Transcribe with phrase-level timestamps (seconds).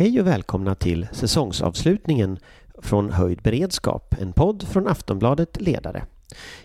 [0.00, 2.38] Hej och välkomna till säsongsavslutningen
[2.78, 6.04] från Höjd beredskap, en podd från Aftonbladet Ledare.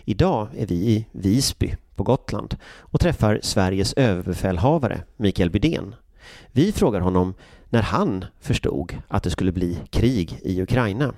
[0.04, 5.94] Idag är vi i Visby på Gotland och träffar Sveriges överbefälhavare Mikael Bydén.
[6.52, 7.34] Vi frågar honom
[7.68, 11.14] när han förstod att det skulle bli krig i Ukraina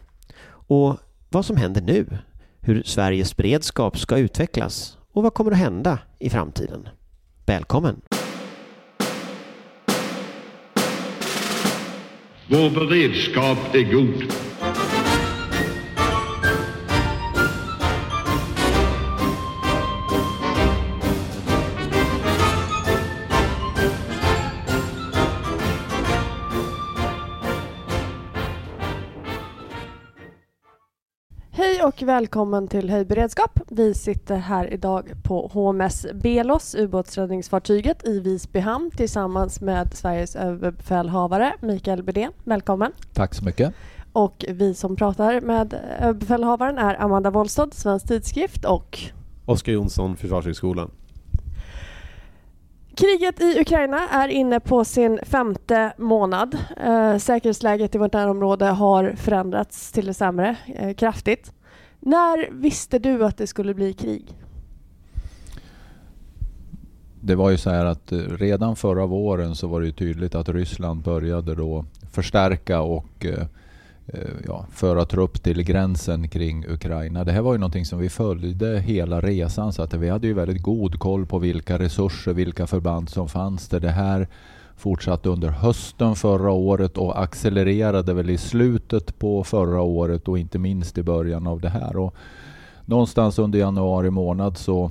[0.48, 0.96] och
[1.28, 2.18] vad som händer nu,
[2.60, 6.88] hur Sveriges beredskap ska utvecklas och vad kommer att hända i framtiden.
[7.46, 8.00] Välkommen!
[12.50, 14.32] Vår beredskap är god.
[31.88, 33.60] Och välkommen till Höjdberedskap.
[33.68, 41.54] Vi sitter här idag på HMS Belos, ubåtsräddningsfartyget i Visby hamn tillsammans med Sveriges överbefälhavare
[41.60, 42.32] Mikael Bydén.
[42.44, 42.92] Välkommen!
[43.12, 43.74] Tack så mycket.
[44.12, 48.98] Och vi som pratar med överbefälhavaren är Amanda Wollstad, Svensk Tidskrift och
[49.46, 50.90] Oskar Jonsson, Försvarshögskolan.
[52.96, 56.58] Kriget i Ukraina är inne på sin femte månad.
[56.84, 61.52] Eh, säkerhetsläget i vårt närområde har förändrats till det sämre eh, kraftigt.
[62.00, 64.34] När visste du att det skulle bli krig?
[67.20, 70.34] Det var ju så här att eh, redan förra våren så var det ju tydligt
[70.34, 73.46] att Ryssland började då förstärka och eh,
[74.06, 77.24] eh, ja, föra trupp till gränsen kring Ukraina.
[77.24, 80.34] Det här var ju någonting som vi följde hela resan så att vi hade ju
[80.34, 83.80] väldigt god koll på vilka resurser, vilka förband som fanns där.
[83.80, 84.28] Det här
[84.78, 90.58] fortsatte under hösten förra året och accelererade väl i slutet på förra året och inte
[90.58, 91.96] minst i början av det här.
[91.96, 92.14] Och
[92.84, 94.90] någonstans under januari månad så,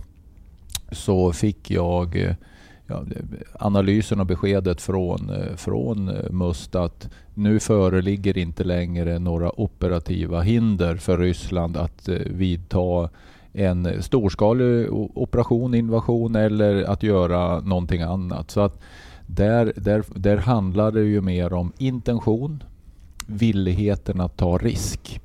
[0.91, 2.35] så fick jag eh,
[2.87, 3.03] ja,
[3.59, 10.41] analysen och beskedet från, eh, från eh, Must att nu föreligger inte längre några operativa
[10.41, 13.09] hinder för Ryssland att vidta
[13.53, 18.51] en storskalig operation, invasion eller att göra någonting annat.
[18.51, 18.79] Så att
[19.27, 22.63] där, där, där handlar det ju mer om intention,
[23.27, 25.21] villigheten att ta risk.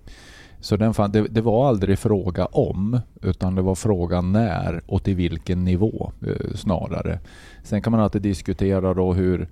[0.60, 5.02] Så den fan, det, det, var aldrig fråga om, utan det var fråga när och
[5.02, 7.18] till vilken nivå eh, snarare.
[7.62, 9.48] Sen kan man alltid diskutera då hur,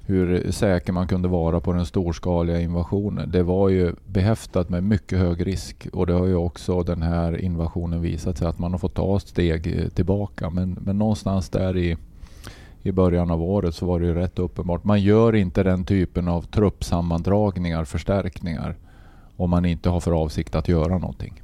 [0.00, 3.30] hur säker man kunde vara på den storskaliga invasionen.
[3.30, 7.40] Det var ju behäftat med mycket hög risk och det har ju också den här
[7.40, 10.50] invasionen visat sig att man har fått ta ett steg eh, tillbaka.
[10.50, 11.96] Men, men någonstans där i
[12.82, 14.84] i början av året så var det ju rätt uppenbart.
[14.84, 18.76] Man gör inte den typen av truppsammandragningar, förstärkningar,
[19.36, 21.42] om man inte har för avsikt att göra någonting.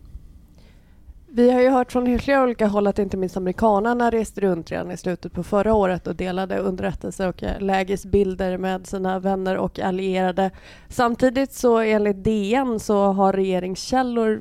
[1.30, 4.90] Vi har ju hört från flera olika håll att inte minst amerikanerna reste runt redan
[4.90, 9.80] i slutet på förra året och delade underrättelser och eh, lägesbilder med sina vänner och
[9.80, 10.50] allierade.
[10.88, 14.40] Samtidigt så enligt DN så har regeringskällor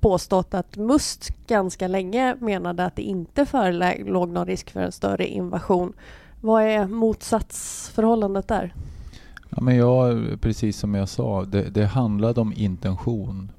[0.00, 5.26] påstått att Must ganska länge menade att det inte förelåg någon risk för en större
[5.26, 5.92] invasion.
[6.40, 8.74] Vad är motsatsförhållandet där?
[9.48, 13.52] Ja, men jag, precis som jag sa, det, det handlade om intention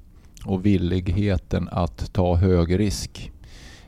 [0.44, 3.32] och villigheten att ta hög risk.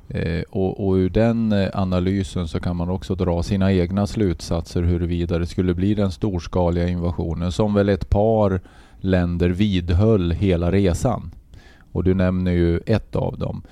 [0.09, 4.83] Eh, och, och ur den eh, analysen så kan man också dra sina egna slutsatser
[4.83, 8.61] huruvida det skulle bli den storskaliga invasionen som väl ett par
[9.01, 11.31] länder vidhöll hela resan.
[11.93, 13.63] Och du nämner ju ett av dem.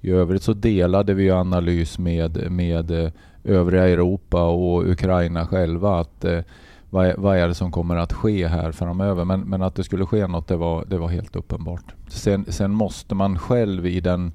[0.00, 3.10] I övrigt så delade vi analys med, med eh,
[3.44, 6.40] övriga Europa och Ukraina själva att eh,
[6.90, 9.24] vad, vad, är det som kommer att ske här framöver?
[9.24, 11.94] Men, men att det skulle ske något, det var, det var helt uppenbart.
[12.08, 14.32] Sen, sen måste man själv i, den,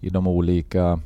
[0.00, 1.00] i de olika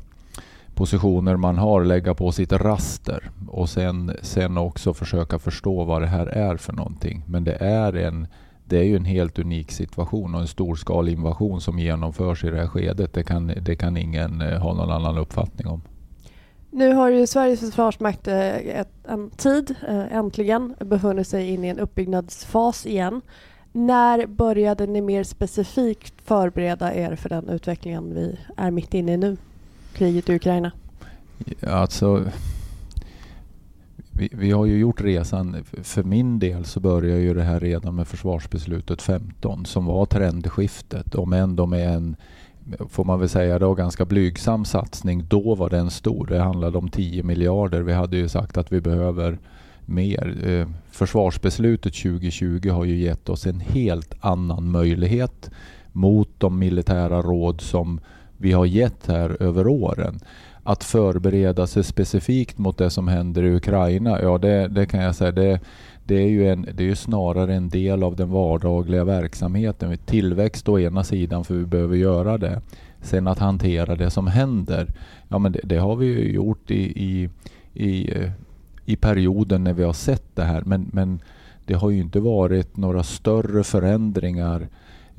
[0.73, 6.07] positioner man har lägga på sitt raster och sen, sen också försöka förstå vad det
[6.07, 7.23] här är för någonting.
[7.25, 8.27] Men det är en
[8.69, 12.57] det är ju en helt unik situation och en storskalig invasion som genomförs i det
[12.57, 13.13] här skedet.
[13.13, 15.81] Det kan, det kan ingen eh, ha någon annan uppfattning om.
[16.71, 21.67] Nu har ju Sveriges försvarsmakt eh, ett, en tid eh, äntligen befunnit sig in i
[21.67, 23.21] en uppbyggnadsfas igen.
[23.71, 29.17] När började ni mer specifikt förbereda er för den utvecklingen vi är mitt inne i
[29.17, 29.37] nu?
[29.93, 30.71] Kriget i Ukraina.
[31.67, 32.25] Alltså,
[34.19, 37.95] vi, vi, har ju gjort resan, för min del så började ju det här redan
[37.95, 41.15] med försvarsbeslutet 15 som var trendskiftet.
[41.15, 42.15] Om ändå med en,
[42.89, 45.25] får man väl säga då, ganska blygsam satsning.
[45.27, 46.27] Då var den stor.
[46.27, 47.81] Det handlade om 10 miljarder.
[47.81, 49.39] Vi hade ju sagt att vi behöver
[49.85, 50.47] mer.
[50.47, 55.49] Eh, försvarsbeslutet 2020 har ju gett oss en helt annan möjlighet
[55.91, 57.99] mot de militära råd som
[58.37, 60.19] vi har gett här över åren
[60.69, 65.15] att förbereda sig specifikt mot det som händer i Ukraina, ja det, det kan jag
[65.15, 65.59] säga, det,
[66.03, 69.97] det är ju, en, det är ju snarare en del av den vardagliga verksamheten.
[70.05, 72.61] Tillväxt å ena sidan, för vi behöver göra det.
[73.01, 74.87] Sen att hantera det som händer,
[75.27, 77.29] ja men det, det har vi ju gjort i, i,
[77.73, 78.13] i,
[78.85, 80.61] i, perioden när vi har sett det här.
[80.65, 81.19] Men, men
[81.65, 84.67] det har ju inte varit några större förändringar Eh,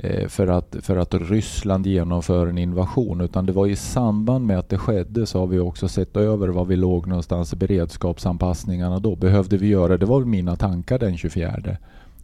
[0.02, 4.58] Eh, för att, för att Ryssland genomför en invasion utan det var i samband med
[4.58, 8.98] att det skedde så har vi också sett över var vi låg någonstans i beredskapsanpassningarna
[8.98, 9.16] då.
[9.16, 11.76] Behövde vi göra, det var mina tankar den 24.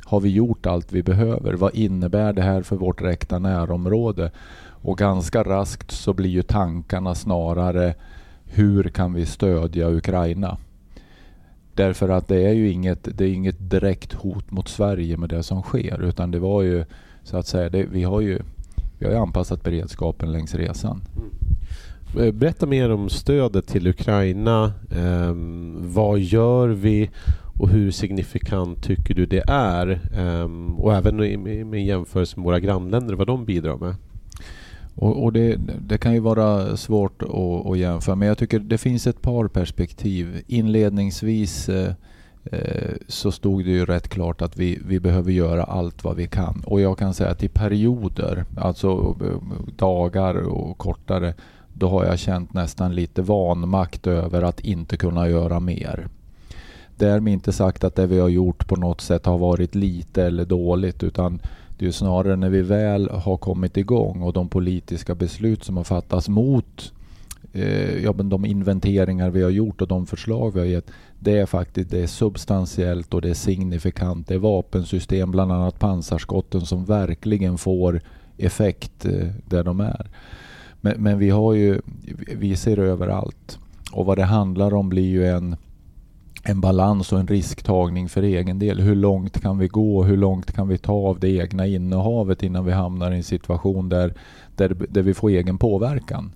[0.04, 1.52] Har vi gjort allt vi behöver?
[1.52, 4.30] Vad innebär det här för vårt räkta närområde?
[4.68, 7.94] Och ganska raskt så blir ju tankarna snarare
[8.44, 10.58] hur kan vi stödja Ukraina?
[11.74, 15.42] Därför att det är ju inget, det är inget direkt hot mot Sverige med det
[15.42, 16.84] som sker utan det var ju
[17.26, 18.38] så att säga, det, vi, har ju,
[18.98, 21.02] vi har ju anpassat beredskapen längs resan.
[21.16, 22.26] Mm.
[22.26, 24.72] Eh, berätta mer om stödet till Ukraina.
[24.90, 27.10] Um, vad gör vi
[27.58, 30.00] och hur signifikant tycker du det är?
[30.18, 31.16] Um, och även
[31.70, 33.94] med, jämförelse med våra grannländer, vad de bidrar med.
[34.94, 35.56] Och, och det,
[35.88, 39.48] det, kan ju vara svårt att, att, jämföra men jag tycker det finns ett par
[39.48, 40.42] perspektiv.
[40.46, 41.94] Inledningsvis eh, Eh,
[42.52, 46.26] Eh, så stod det ju rätt klart att vi, vi behöver göra allt vad vi
[46.26, 46.62] kan.
[46.66, 51.34] Och jag kan säga att i perioder, alltså eh, dagar och kortare,
[51.72, 56.08] då har jag känt nästan lite vanmakt över att inte kunna göra mer.
[56.96, 60.44] Därmed inte sagt att det vi har gjort på något sätt har varit lite eller
[60.44, 61.40] dåligt utan
[61.78, 65.84] det är snarare när vi väl har kommit igång och de politiska beslut som har
[65.84, 66.92] fattats mot
[67.52, 71.46] eh, ja, de inventeringar vi har gjort och de förslag vi har gett det är
[71.46, 74.28] faktiskt det är substantiellt och det är signifikant.
[74.28, 78.00] Det är vapensystem, bland annat pansarskotten, som verkligen får
[78.36, 80.10] effekt eh, där de är.
[80.80, 81.80] Men, men, vi har ju,
[82.36, 83.58] vi ser överallt.
[83.92, 85.56] Och vad det handlar om blir ju en,
[86.44, 88.80] en balans och en risktagning för egen del.
[88.80, 90.04] Hur långt kan vi gå?
[90.04, 93.88] Hur långt kan vi ta av det egna innehavet innan vi hamnar i en situation
[93.88, 94.14] där,
[94.56, 96.32] där, där vi får egen påverkan?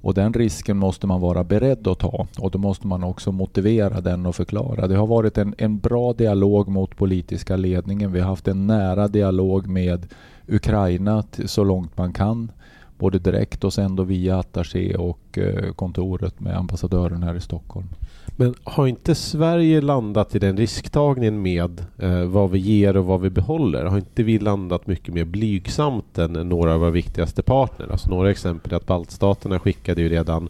[0.00, 4.00] Och den risken måste man vara beredd att ta och då måste man också motivera
[4.00, 4.86] den och förklara.
[4.86, 8.12] Det har varit en, en bra dialog mot politiska ledningen.
[8.12, 10.06] Vi har haft en nära dialog med
[10.48, 12.52] Ukraina så långt man kan.
[12.98, 17.88] Både direkt och sen då via attaché och eh, kontoret med ambassadören här i Stockholm.
[18.36, 23.20] Men har inte Sverige landat i den risktagningen med eh, vad vi ger och vad
[23.20, 23.84] vi behåller?
[23.84, 27.88] Har inte vi landat mycket mer blygsamt än några av våra viktigaste partner?
[27.90, 30.48] Alltså några exempel är att baltstaterna skickade ju redan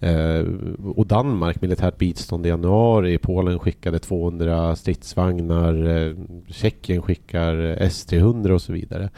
[0.00, 0.44] eh,
[0.96, 3.18] och Danmark militärt bistånd i januari.
[3.18, 5.88] Polen skickade 200 stridsvagnar.
[5.88, 6.14] Eh,
[6.48, 9.10] Tjeckien skickar S-300 och så vidare.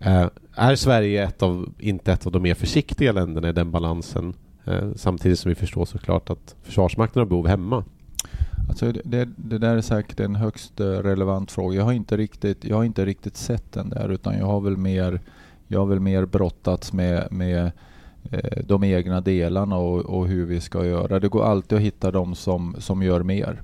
[0.00, 4.34] Eh, är Sverige ett av, inte ett av de mer försiktiga länderna i den balansen?
[4.64, 7.84] Eh, samtidigt som vi förstår såklart att Försvarsmakten har behov hemma.
[8.68, 11.76] Alltså det, det, där är säkert en högst eh, relevant fråga.
[11.76, 14.76] Jag har inte riktigt, jag har inte riktigt sett den där utan jag har väl
[14.76, 15.20] mer,
[15.68, 17.70] jag har väl mer brottats med, med
[18.30, 21.20] eh, de egna delarna och, och, hur vi ska göra.
[21.20, 23.62] Det går alltid att hitta de som, som gör mer.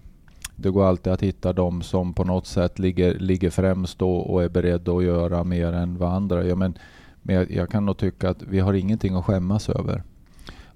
[0.56, 4.42] Det går alltid att hitta de som på något sätt ligger, ligger främst och, och
[4.42, 6.56] är beredda att göra mer än vad andra gör.
[6.56, 6.78] Men,
[7.22, 10.02] men jag, jag kan nog tycka att vi har ingenting att skämmas över.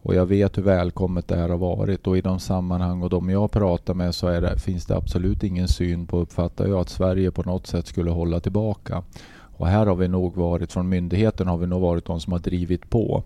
[0.02, 3.30] Och jag vet hur välkommet det här har varit och i de sammanhang och de
[3.30, 7.30] jag pratar med så det, finns det absolut ingen syn på, uppfattar jag, att Sverige
[7.30, 9.02] på något sätt skulle hålla tillbaka.
[9.32, 12.40] Och här har vi nog varit, från myndigheten har vi nog varit de som har
[12.40, 13.24] drivit på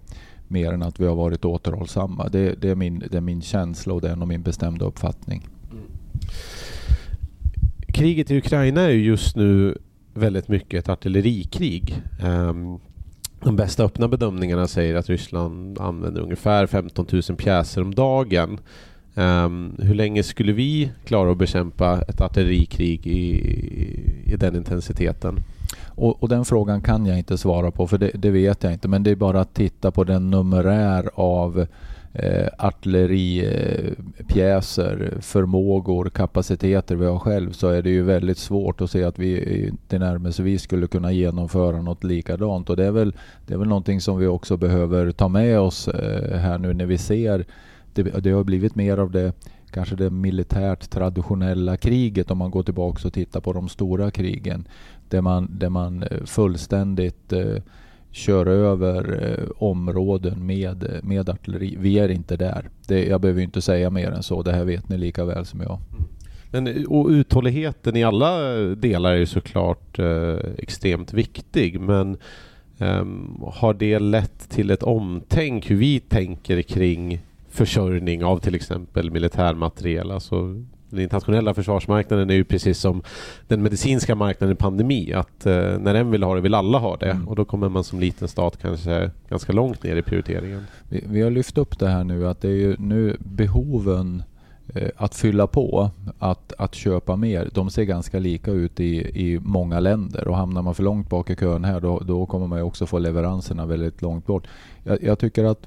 [0.48, 2.28] mer än att vi har varit återhållsamma.
[2.28, 5.48] Det, det, är, min, det är min känsla och det är nog min bestämda uppfattning.
[5.70, 5.84] Mm.
[7.88, 9.78] Kriget i Ukraina är just nu
[10.14, 12.02] väldigt mycket ett artillerikrig.
[12.22, 12.80] Um,
[13.44, 18.58] de bästa öppna bedömningarna säger att Ryssland använder ungefär 15 000 pjäser om dagen.
[19.14, 23.30] Um, hur länge skulle vi klara att bekämpa ett artillerikrig i,
[24.32, 25.44] i den intensiteten?
[25.86, 28.88] Och, och, den frågan kan jag inte svara på för det, det, vet jag inte.
[28.88, 31.66] Men det är bara att titta på den numerär av
[32.14, 38.90] eh, artilleripjäser, eh, förmågor, kapaciteter vi har själv så är det ju väldigt svårt att
[38.90, 42.70] se att vi eh, tillnärmelsevis skulle kunna genomföra något likadant.
[42.70, 43.14] Och det är väl,
[43.46, 46.86] det är väl någonting som vi också behöver ta med oss eh, här nu när
[46.86, 47.44] vi ser
[47.94, 49.32] det, det har blivit mer av det
[49.70, 54.68] kanske det militärt traditionella kriget om man går tillbaka och tittar på de stora krigen.
[55.08, 57.56] Där man, där man eh, fullständigt eh,
[58.14, 61.76] kör över eh, områden med, eh, med artilleri.
[61.78, 62.70] Vi är inte där.
[62.86, 64.42] Det, jag behöver inte säga mer än så.
[64.42, 65.80] Det här vet ni lika väl som jag.
[65.92, 66.04] Mm.
[66.50, 68.38] Men, eh, och uthålligheten i alla
[68.74, 71.80] delar är ju såklart eh, extremt viktig.
[71.80, 72.16] Men
[72.78, 73.06] eh,
[73.52, 80.10] har det lett till ett omtänk hur vi tänker kring försörjning av till exempel militärmateriel?
[80.10, 83.02] Alltså den internationella försvarsmarknaden är ju precis som
[83.48, 85.12] den medicinska marknaden i pandemi.
[85.12, 87.10] Att eh, när en vill ha det vill alla ha det.
[87.10, 87.28] Mm.
[87.28, 90.64] Och då kommer man som liten stat kanske ganska långt ner i prioriteringen.
[90.88, 94.22] Vi, vi har lyft upp det här nu att det är ju nu behoven
[94.74, 98.96] eh, att fylla på, att, att köpa mer, de ser ganska lika ut i,
[99.28, 102.46] i många länder och hamnar man för långt bak i kön här då, då kommer
[102.46, 104.46] man ju också få leveranserna väldigt långt bort.
[104.84, 105.66] Jag, jag tycker att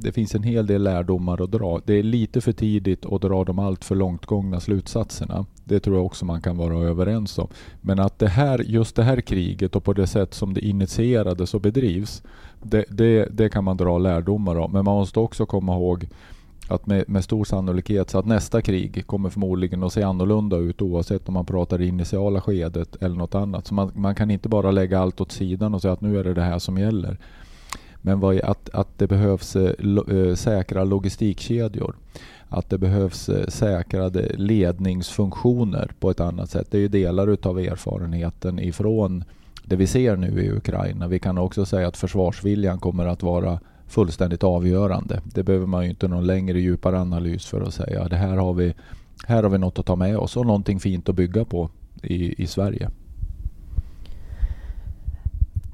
[0.00, 1.80] det finns en hel del lärdomar att dra.
[1.84, 5.46] Det är lite för tidigt att dra de allt för långtgångna slutsatserna.
[5.64, 7.48] Det tror jag också man kan vara överens om.
[7.80, 11.54] Men att det här, just det här kriget och på det sätt som det initierades
[11.54, 12.22] och bedrivs,
[12.62, 14.72] det, det, det kan man dra lärdomar av.
[14.72, 16.08] Men man måste också komma ihåg
[16.68, 20.82] att med, med stor sannolikhet så att nästa krig kommer förmodligen att se annorlunda ut
[20.82, 23.66] oavsett om man pratar det initiala skedet eller något annat.
[23.66, 26.24] Så man, man kan inte bara lägga allt åt sidan och säga att nu är
[26.24, 27.18] det det här som gäller.
[28.08, 31.96] Men vad är, att, att det behövs eh, lo, eh, säkra logistikkedjor.
[32.48, 36.66] Att det behövs eh, säkrade ledningsfunktioner på ett annat sätt.
[36.70, 39.24] Det är ju delar utav erfarenheten ifrån
[39.64, 41.08] det vi ser nu i Ukraina.
[41.08, 45.20] Vi kan också säga att försvarsviljan kommer att vara fullständigt avgörande.
[45.24, 48.08] Det behöver man ju inte någon längre djupare analys för att säga.
[48.08, 48.74] Det här har vi,
[49.26, 51.70] här har vi något att ta med oss och någonting fint att bygga på
[52.02, 52.90] i, i Sverige.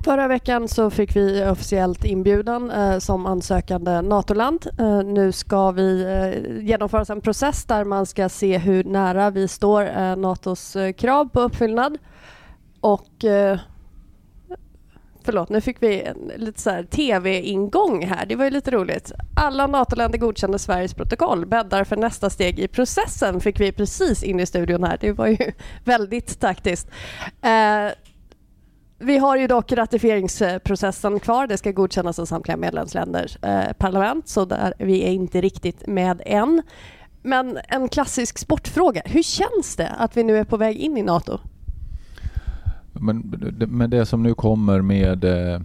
[0.05, 4.67] Förra veckan så fick vi officiellt inbjudan eh, som ansökande NATO-land.
[4.79, 9.49] Eh, nu ska vi eh, genomföra en process där man ska se hur nära vi
[9.49, 11.99] står eh, NATOs eh, krav på uppfyllnad.
[12.81, 13.59] Och eh,
[15.23, 18.27] Förlåt, nu fick vi en lite så här tv-ingång här.
[18.27, 19.13] Det var ju lite roligt.
[19.37, 21.47] Alla NATO-länder godkände Sveriges protokoll.
[21.47, 24.99] Bäddar för nästa steg i processen fick vi precis in i studion här.
[25.01, 25.53] Det var ju
[25.85, 26.91] väldigt taktiskt.
[27.43, 27.93] Eh,
[29.05, 31.47] vi har ju dock ratificeringsprocessen kvar.
[31.47, 36.23] Det ska godkännas av samtliga medlemsländers eh, parlament, så där vi är inte riktigt med
[36.27, 36.63] än.
[37.23, 39.03] Men en klassisk sportfråga.
[39.05, 41.39] Hur känns det att vi nu är på väg in i NATO?
[42.93, 43.19] Men,
[43.69, 45.61] men det som nu kommer med eh,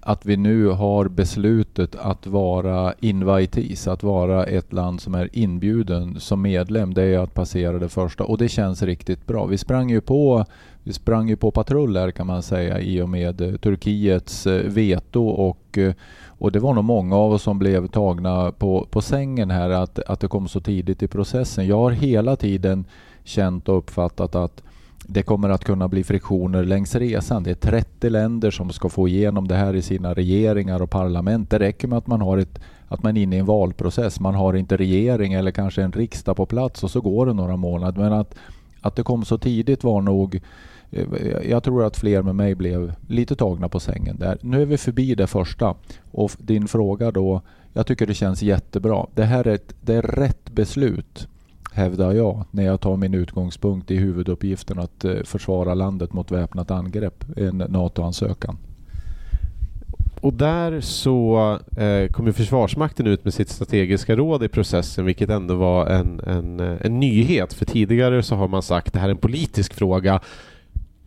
[0.00, 6.20] att vi nu har beslutet att vara invitees, att vara ett land som är inbjuden
[6.20, 9.46] som medlem, det är att passera det första och det känns riktigt bra.
[9.46, 10.44] Vi sprang ju på,
[10.84, 15.28] vi sprang ju på patruller kan man säga i och med eh, Turkiets eh, veto
[15.28, 15.94] och, eh,
[16.26, 19.98] och det var nog många av oss som blev tagna på, på sängen här att,
[19.98, 21.66] att det kom så tidigt i processen.
[21.66, 22.84] Jag har hela tiden
[23.24, 24.62] känt och uppfattat att
[25.06, 27.42] det kommer att kunna bli friktioner längs resan.
[27.42, 31.50] Det är 30 länder som ska få igenom det här i sina regeringar och parlament.
[31.50, 34.20] Det räcker med att man, har ett, att man är inne i en valprocess.
[34.20, 37.56] Man har inte regering eller kanske en riksdag på plats och så går det några
[37.56, 38.02] månader.
[38.02, 38.34] Men att,
[38.80, 40.40] att det kom så tidigt var nog
[40.90, 41.04] Eh,
[41.50, 44.38] jag tror att fler med mig blev lite tagna på sängen där.
[44.40, 45.74] Nu är vi förbi det första.
[46.10, 47.42] Och din fråga då,
[47.72, 49.06] jag tycker det känns jättebra.
[49.14, 51.28] Det här är, ett, det är rätt beslut
[51.72, 56.70] hävdar jag, när jag tar min utgångspunkt i huvuduppgiften att eh, försvara landet mot väpnat
[56.70, 58.56] angrepp, en NATO-ansökan.
[60.20, 65.54] Och där så eh, kom Försvarsmakten ut med sitt strategiska råd i processen, vilket ändå
[65.54, 67.52] var en, en, eh, en nyhet.
[67.52, 70.20] För tidigare så har man sagt att det här är en politisk fråga,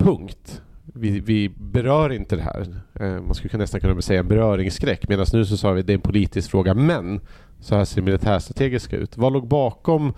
[0.03, 0.61] punkt.
[0.93, 2.75] Vi, vi berör inte det här.
[2.93, 5.93] Eh, man skulle nästan kunna säga en beröringsskräck, medan nu så sa vi att det
[5.93, 7.21] är en politisk fråga, men
[7.59, 9.17] så här ser det militärstrategiska ut.
[9.17, 10.13] Vad låg bakom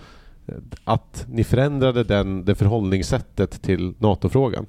[0.48, 4.66] eh, att ni förändrade den, det förhållningssättet till NATO-frågan?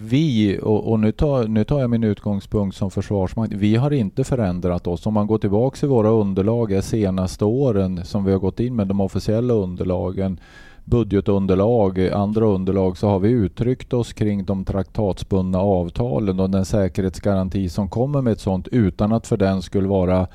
[0.00, 4.24] Vi, och, och, nu, tar, nu tar jag min utgångspunkt som försvarsmakt, vi har inte
[4.24, 5.06] förändrat oss.
[5.06, 8.76] Om man går tillbaka i våra underlag de senaste åren som vi har gått in
[8.76, 10.40] med, de officiella underlagen,
[10.88, 17.68] budgetunderlag, andra underlag, så har vi uttryckt oss kring de traktatsbundna avtalen och den säkerhetsgaranti
[17.68, 20.26] som kommer med ett sådant utan att för den skulle vara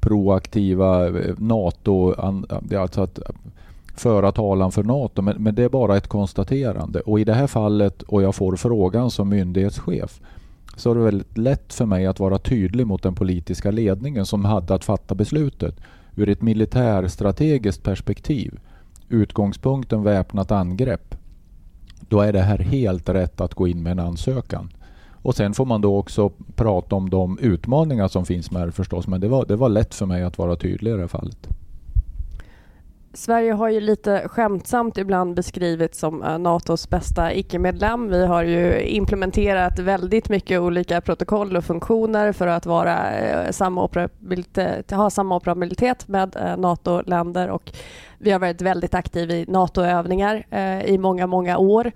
[0.00, 2.14] proaktiva eh, NATO,
[2.78, 3.18] alltså att
[3.94, 5.22] föra talan för NATO.
[5.22, 7.00] Men, men det är bara ett konstaterande.
[7.00, 10.20] Och i det här fallet, och jag får frågan som myndighetschef,
[10.76, 14.44] så är det väldigt lätt för mig att vara tydlig mot den politiska ledningen som
[14.44, 15.74] hade att fatta beslutet.
[16.16, 18.60] Ur ett militärstrategiskt perspektiv,
[19.10, 21.14] utgångspunkten väpnat angrepp,
[22.08, 24.72] då är det här helt rätt att gå in med en ansökan.
[25.22, 29.06] Och sen får man då också prata om de utmaningar som finns med det förstås.
[29.06, 31.48] Men det var, det var lätt för mig att vara tydlig i det här fallet.
[33.12, 38.08] Sverige har ju lite skämtsamt ibland beskrivits som eh, Natos bästa icke-medlem.
[38.08, 43.88] Vi har ju implementerat väldigt mycket olika protokoll och funktioner för att vara, eh, samma
[44.90, 47.72] ha samma operabilitet med eh, NATO-länder och
[48.18, 50.46] vi har varit väldigt aktiva i NATO-övningar
[50.84, 51.92] i många, många år.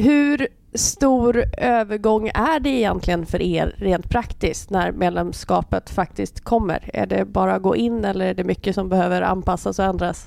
[0.00, 6.90] Hur stor övergång är det egentligen för er rent praktiskt när medlemskapet faktiskt kommer?
[6.94, 10.26] Är det bara att gå in eller är det mycket som behöver anpassas och ändras?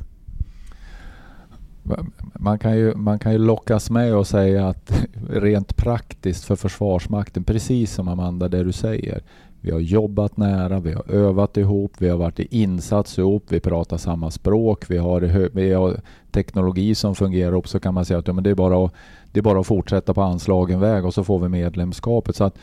[2.39, 4.91] Man kan, ju, man kan ju lockas med och säga att
[5.29, 9.21] rent praktiskt för Försvarsmakten, precis som Amanda, det du säger.
[9.63, 13.59] Vi har jobbat nära, vi har övat ihop, vi har varit i insats ihop, vi
[13.59, 15.21] pratar samma språk, vi har,
[15.53, 18.55] vi har teknologi som fungerar upp så kan man säga att ja, men det, är
[18.55, 18.93] bara att,
[19.31, 22.35] det är bara att fortsätta på anslagen väg och så får vi medlemskapet.
[22.35, 22.57] Så att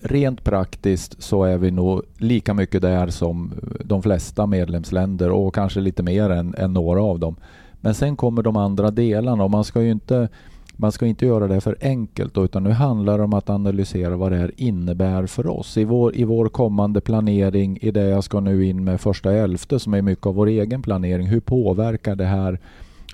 [0.00, 3.52] rent praktiskt så är vi nog lika mycket där som
[3.84, 7.36] de flesta medlemsländer och kanske lite mer än, än några av dem.
[7.84, 10.28] Men sen kommer de andra delarna och man ska ju inte
[10.76, 14.32] man ska inte göra det för enkelt utan nu handlar det om att analysera vad
[14.32, 15.76] det här innebär för oss.
[15.76, 19.78] I vår, I vår kommande planering, i det jag ska nu in med första elfte
[19.78, 22.58] som är mycket av vår egen planering, hur påverkar det här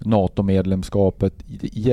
[0.01, 1.35] NATO-medlemskapet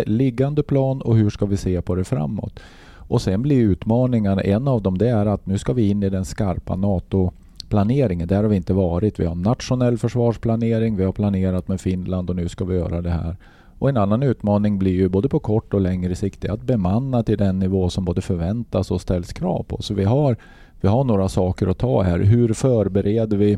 [0.05, 2.59] liggande plan och hur ska vi se på det framåt?
[2.95, 6.09] Och sen blir utmaningarna, en av dem det är att nu ska vi in i
[6.09, 7.31] den skarpa NATO
[7.67, 8.27] försvarsplaneringen.
[8.27, 9.19] Där har vi inte varit.
[9.19, 13.11] Vi har nationell försvarsplanering, vi har planerat med Finland och nu ska vi göra det
[13.11, 13.37] här.
[13.79, 17.37] Och en annan utmaning blir ju både på kort och längre sikt att bemanna till
[17.37, 19.81] den nivå som både förväntas och ställs krav på.
[19.81, 20.37] Så vi har,
[20.81, 22.19] vi har några saker att ta här.
[22.19, 23.57] Hur förbereder vi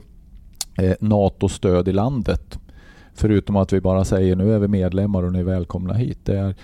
[0.78, 2.60] eh, NATO-stöd i landet?
[3.13, 6.20] Förutom att vi bara säger nu är vi medlemmar och ni är välkomna hit.
[6.25, 6.56] Det är,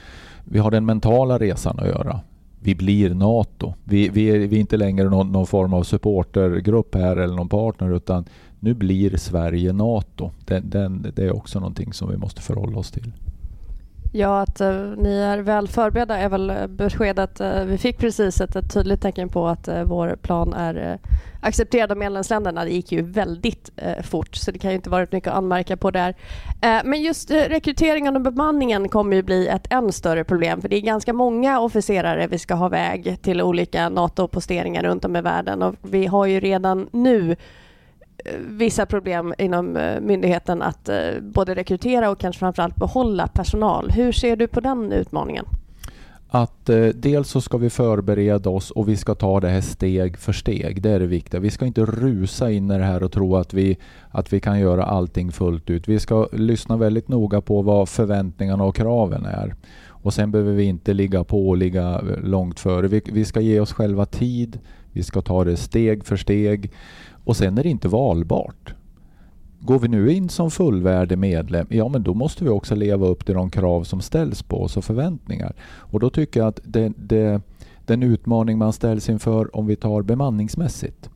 [0.46, 2.20] vi har den mentala resan att göra
[2.66, 3.74] vi blir NATO.
[3.84, 7.50] Vi, vi, är, vi är inte längre någon, någon, form av supportergrupp här eller någon
[7.50, 8.26] partner utan
[8.60, 10.32] nu blir Sverige NATO.
[10.46, 13.12] Den, den, det är också någonting som vi måste förhålla oss till.
[14.18, 17.42] Ja, att uh, ni är väl förberedda är väl eh, beskedet.
[17.42, 21.00] Uh, eh, vi fick precis ett, ett tydligt tecken på att uh, vår plan är
[21.42, 22.64] accepterad av medlemsländerna.
[22.64, 23.72] Det gick ju väldigt
[24.04, 26.16] fort så det kan ju inte varit mycket att anmärka på där.
[26.62, 30.82] men just rekryteringen och bemanningen kommer ju bli ett än större problem för det är
[30.82, 35.76] ganska många officerare vi ska ha väg till olika NATO-posteringar runt om i världen och
[35.82, 37.36] vi har ju redan nu
[38.40, 43.92] vissa problem inom eh, myndigheten att eh, både rekrytera och kanske framförallt behålla personal.
[43.92, 45.46] Hur ser du på den utmaningen?
[46.28, 50.18] Att eh, dels så ska vi förbereda oss och vi ska ta det här steg
[50.18, 50.82] för steg.
[50.82, 51.42] Det är det viktiga.
[51.42, 53.78] Vi ska inte rusa in i det här och tro att vi,
[54.10, 55.88] att vi kan göra allting fullt ut.
[55.88, 59.56] Vi ska lyssna väldigt noga på vad förväntningarna och kraven är.
[59.88, 62.88] Och sen behöver vi inte ligga på och ligga eh, långt före.
[62.88, 64.60] Vi, vi ska ge oss själva tid.
[64.92, 66.72] Vi ska ta det steg för steg.
[67.26, 68.74] Och sen är det inte valbart.
[69.60, 73.26] Går vi nu in som fullvärdig medlem, ja men då måste vi också leva upp
[73.26, 75.56] till de krav som ställs på oss och förväntningar.
[75.64, 77.42] Och då tycker jag att det, det,
[77.86, 81.10] den utmaning man ställs inför om vi tar bemanningsmässigt,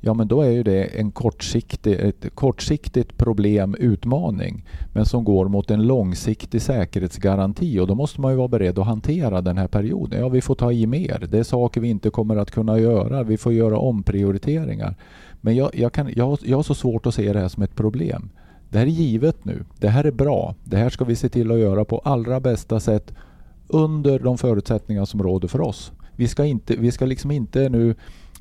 [0.00, 5.48] ja men då är ju det en kortsiktig, ett kortsiktigt problem, utmaning, men som går
[5.48, 9.68] mot en långsiktig säkerhetsgaranti och då måste man ju vara beredd att hantera den här
[9.68, 10.20] perioden.
[10.20, 11.26] Ja, vi får ta i mer.
[11.30, 13.22] Det är saker vi inte kommer att kunna göra.
[13.22, 14.94] Vi får göra omprioriteringar.
[15.40, 17.74] Men jag, jag, kan, jag, jag har så svårt att se det här som ett
[17.74, 18.30] problem.
[18.70, 19.64] Det här är givet nu.
[19.78, 20.54] Det här är bra.
[20.64, 23.12] Det här ska vi se till att göra på allra bästa sätt
[23.68, 25.92] under de förutsättningar som råder för oss.
[26.16, 27.94] Vi ska, inte, vi ska liksom inte nu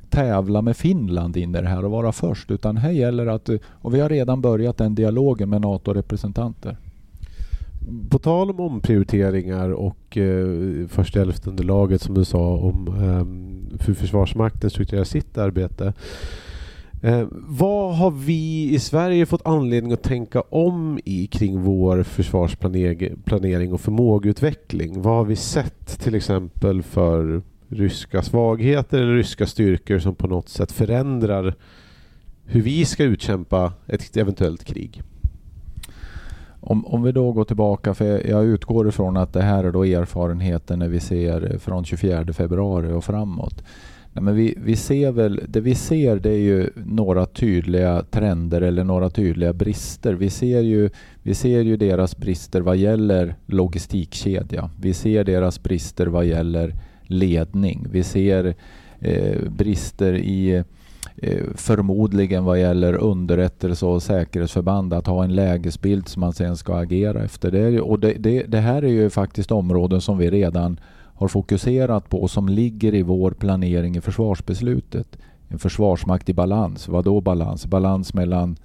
[0.10, 3.94] tävla med Finland in i det här och vara först utan här gäller att, och
[3.94, 6.78] vi har redan börjat den dialogen med NATO-representanter.
[8.10, 14.70] På tal om omprioriteringar och eh, första underlaget som du sa om eh, hur Försvarsmakten
[14.70, 15.94] strukturerar sitt arbete.
[17.02, 23.74] Eh, vad har vi i Sverige fått anledning att tänka om i kring vår försvarsplanering
[23.74, 25.02] och förmågeutveckling?
[25.02, 30.50] Vad har vi sett till exempel för ryska svagheter eller ryska styrkor som på något
[30.50, 31.56] sätt förändrar
[32.46, 35.02] hur vi ska utkämpa ett eventuellt krig?
[36.60, 39.84] Om, om vi då går tillbaka, för jag utgår ifrån att det här är då
[39.84, 43.64] erfarenheten när vi ser från 24 februari och framåt.
[44.18, 48.62] Nej, men vi, vi ser väl, det vi ser det är ju några tydliga trender
[48.62, 50.14] eller några tydliga brister.
[50.14, 50.90] Vi ser ju,
[51.24, 54.70] vi ser ju deras brister vad gäller logistikkedja.
[54.82, 57.88] Vi ser deras brister vad gäller ledning.
[57.92, 58.56] Vi ser
[59.00, 60.64] eh, brister i
[61.18, 66.76] eh, förmodligen vad gäller underrättelse och säkerhetsförband att ha en lägesbild som man sen ska
[66.76, 67.52] agera efter.
[67.52, 70.80] Det, och det, det, det här är ju faktiskt områden som vi redan
[71.18, 75.18] har fokuserat på och som ligger i vår planering i försvarsbeslutet.
[75.48, 76.88] En försvarsmakt i balans.
[76.88, 77.66] Vad då balans?
[77.66, 78.58] Balans mellan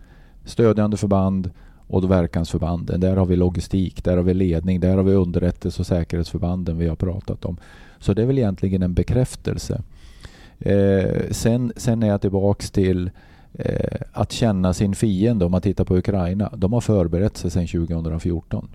[0.45, 1.51] stödjande förband
[1.87, 3.01] och verkansförbanden.
[3.01, 6.89] Där har vi logistik, där har vi ledning, där har vi underrättelse och säkerhetsförbanden vi
[6.89, 7.57] har pratat om.
[7.99, 9.83] Så det är väl egentligen en bekräftelse.
[10.59, 13.11] Eh, sen, sen är jag tillbaks till
[13.53, 16.53] eh, att känna sin fiende om man tittar på Ukraina.
[16.57, 18.69] De har förberett sig sedan 2014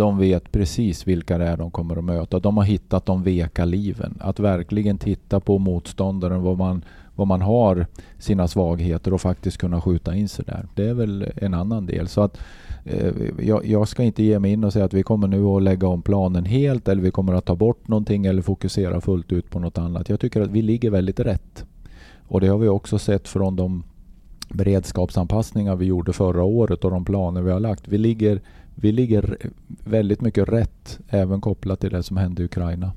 [0.00, 2.38] de vet precis vilka det är de kommer att möta.
[2.38, 4.18] De har hittat de veka liven.
[4.20, 6.84] Att verkligen titta på motståndaren, vad man,
[7.14, 7.86] vad man har
[8.18, 10.66] sina svagheter och faktiskt kunna skjuta in sig där.
[10.74, 12.08] Det är väl en annan del.
[12.08, 12.38] Så att
[12.84, 15.62] eh, jag, jag, ska inte ge mig in och säga att vi kommer nu att
[15.62, 19.50] lägga om planen helt eller vi kommer att ta bort någonting eller fokusera fullt ut
[19.50, 20.08] på något annat.
[20.08, 21.64] Jag tycker att vi ligger väldigt rätt.
[22.28, 23.82] Och det har vi också sett från de
[24.48, 27.88] beredskapsanpassningar vi gjorde förra året och de planer vi har lagt.
[27.88, 28.40] Vi ligger,
[28.80, 29.36] vi ligger
[29.84, 32.92] väldigt mycket rätt även kopplat till det som hände i Ukraina.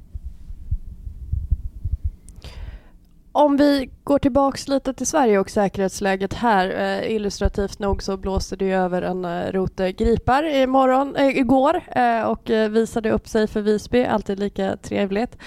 [3.36, 6.69] Om vi går tillbaks lite till Sverige och säkerhetsläget här.
[6.69, 12.22] Eh, illustrativt nog så blåste det över en eh, rote gripar imorgon, eh, igår eh,
[12.22, 14.04] och eh, visade upp sig för Visby.
[14.04, 15.38] Alltid lika trevligt.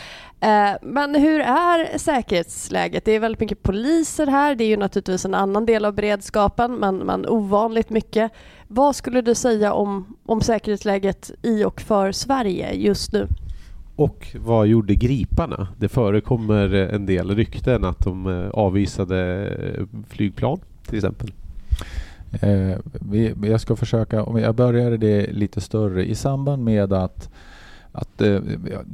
[0.41, 3.05] Eh, men hur är säkerhetsläget?
[3.05, 4.55] Det är väldigt mycket poliser här.
[4.55, 8.33] Det är ju naturligtvis en annan del av beredskapen men, men ovanligt mycket.
[8.69, 13.29] Vad skulle du säga om, om säkerhetsläget i och för Sverige just nu?
[13.97, 15.69] Och vad gjorde griparna?
[15.79, 21.33] Det förekommer en del rykten att de eh, avvisade eh, flygplan till exempel.
[22.41, 22.79] Eh,
[23.11, 26.05] vi, jag ska försöka, om jag börjar det lite större.
[26.05, 27.31] I samband med att,
[27.93, 28.41] att eh,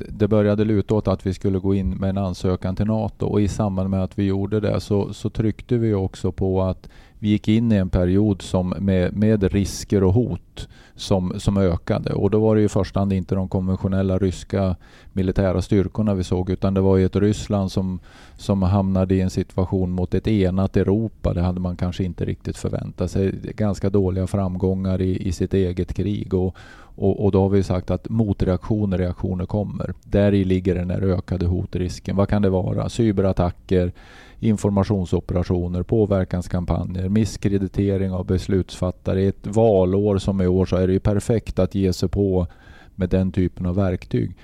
[0.08, 3.40] det började luta åt att vi skulle gå in med en ansökan till NATO och
[3.40, 6.88] i samband med att vi gjorde det så, så tryckte vi också på att
[7.22, 12.12] vi gick in i en period som med, med risker och hot som, som ökade.
[12.12, 14.76] Och då var det i första hand inte de konventionella ryska
[15.12, 18.00] militära styrkorna vi såg utan det var ju ett Ryssland som,
[18.36, 21.34] som hamnade i en situation mot ett enat Europa.
[21.34, 23.32] Det hade man kanske inte riktigt förväntat sig.
[23.42, 26.34] Ganska dåliga framgångar i, i sitt eget krig.
[26.34, 26.56] Och,
[26.96, 29.94] och, och, då har vi sagt att motreaktioner, reaktioner kommer.
[30.04, 32.16] Där i ligger den här ökade hotrisken.
[32.16, 32.88] Vad kan det vara?
[32.88, 33.92] Cyberattacker,
[34.40, 39.22] informationsoperationer, påverkanskampanjer, misskreditering av beslutsfattare.
[39.22, 42.46] I ett valår som i år så är det ju perfekt att ge sig på
[42.94, 44.36] med den typen av verktyg.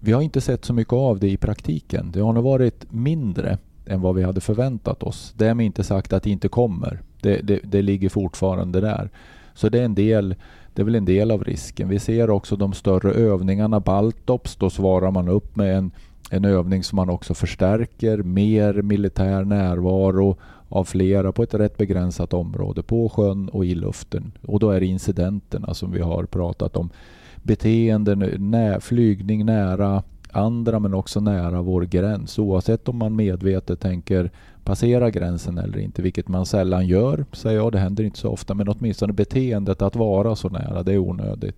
[0.00, 2.10] Vi har inte sett så mycket av det i praktiken.
[2.12, 5.34] Det har nog varit mindre än vad vi hade förväntat oss.
[5.36, 7.00] Därmed inte sagt att det inte kommer.
[7.20, 9.10] Det, det, det ligger fortfarande där.
[9.54, 10.34] Så det är en del
[10.74, 11.88] det är väl en del av risken.
[11.88, 15.90] Vi ser också de större övningarna, Baltops, då svarar man upp med en
[16.32, 20.36] en övning som man också förstärker, mer militär närvaro
[20.68, 24.32] av flera på ett rätt begränsat område, på sjön och i luften.
[24.46, 26.90] Och då är det incidenterna som vi har pratat om.
[27.42, 34.30] Beteenden, nä, flygning nära andra men också nära vår gräns oavsett om man medvetet tänker
[34.64, 37.72] passera gränsen eller inte, vilket man sällan gör, säger jag.
[37.72, 41.56] Det händer inte så ofta, men åtminstone beteendet att vara så nära, det är onödigt.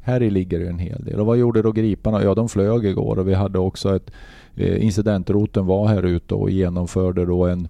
[0.00, 1.20] Här i ligger det en hel del.
[1.20, 2.24] Och vad gjorde då griparna?
[2.24, 4.10] Ja, de flög igår och vi hade också ett
[4.56, 7.68] eh, incidentroten var här ute och genomförde då en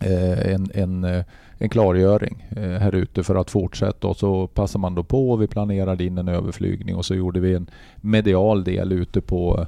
[0.00, 1.24] eh, en, en, eh,
[1.58, 5.42] en klargöring eh, här ute för att fortsätta och så passade man då på och
[5.42, 9.66] vi planerade in en överflygning och så gjorde vi en medial del ute på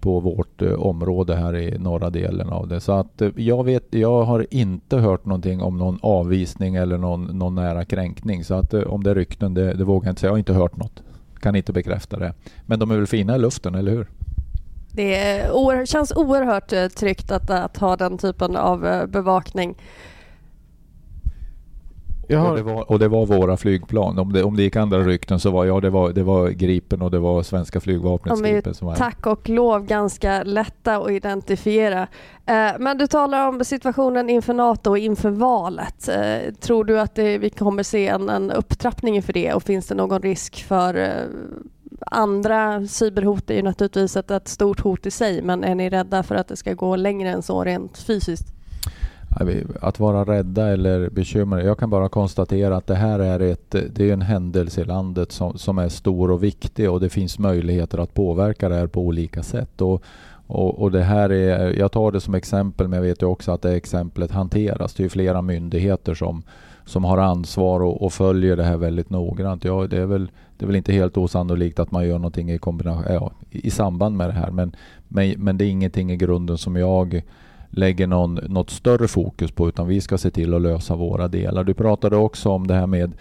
[0.00, 2.80] på vårt eh, område här i norra delen av det.
[2.80, 7.24] Så att eh, jag vet, jag har inte hört någonting om någon avvisning eller någon,
[7.24, 8.44] någon nära kränkning.
[8.44, 10.28] Så att eh, om det är rykten, det, det vågar jag inte säga.
[10.28, 11.02] Jag har inte hört något
[11.40, 12.32] kan inte bekräfta det.
[12.66, 14.08] Men de är väl fina i luften, eller hur?
[14.92, 19.74] Det oer, känns oerhört tryggt att, att ha den typen av bevakning.
[22.36, 22.50] Har...
[22.50, 24.18] Och, det var, och det var våra flygplan.
[24.18, 27.02] Om det, om det gick andra rykten så var ja, det var, det var Gripen
[27.02, 32.02] och det var svenska flygvapnets Gripen som var Tack och lov ganska lätta att identifiera.
[32.46, 36.08] Eh, men du talar om situationen inför NATO och inför valet.
[36.08, 39.86] Eh, tror du att det, vi kommer se en, en upptrappning inför det och finns
[39.86, 41.10] det någon risk för eh,
[42.06, 46.22] andra cyberhot är ju naturligtvis ett, ett stort hot i sig men är ni rädda
[46.22, 48.59] för att det ska gå längre än så rent fysiskt?
[49.80, 51.64] Att vara rädda eller bekymrade.
[51.64, 55.32] Jag kan bara konstatera att det här är, ett, det är en händelse i landet
[55.32, 59.00] som, som är stor och viktig och det finns möjligheter att påverka det här på
[59.00, 59.80] olika sätt.
[59.80, 60.02] Och,
[60.46, 63.52] och, och, det här är, jag tar det som exempel men jag vet ju också
[63.52, 64.94] att det exemplet hanteras.
[64.94, 66.42] Det är flera myndigheter som,
[66.84, 69.64] som har ansvar och, och, följer det här väldigt noggrant.
[69.64, 72.58] Ja, det, är väl, det är väl inte helt osannolikt att man gör någonting i,
[72.58, 74.76] kombination, ja, i samband med det här men,
[75.08, 77.22] men, men det är ingenting i grunden som jag
[77.70, 81.64] lägger någon, något större fokus på utan vi ska se till att lösa våra delar.
[81.64, 83.12] Du pratade också om det här med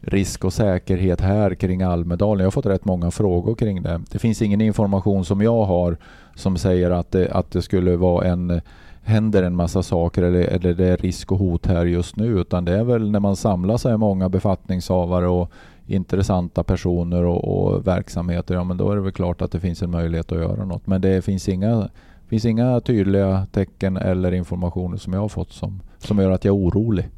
[0.00, 2.38] risk och säkerhet här kring Almedalen.
[2.38, 4.00] Jag har fått rätt många frågor kring det.
[4.10, 5.96] Det finns ingen information som jag har
[6.34, 8.60] som säger att det, att det skulle vara en
[9.04, 12.64] händer en massa saker eller, eller det är risk och hot här just nu utan
[12.64, 15.50] det är väl när man samlar sig många befattningshavare och
[15.86, 19.82] intressanta personer och, och verksamheter, ja men då är det väl klart att det finns
[19.82, 20.86] en möjlighet att göra något.
[20.86, 21.88] Men det finns inga
[22.32, 26.54] finns inga tydliga tecken eller informationer som jag har fått som, som gör att jag
[26.54, 27.08] är orolig.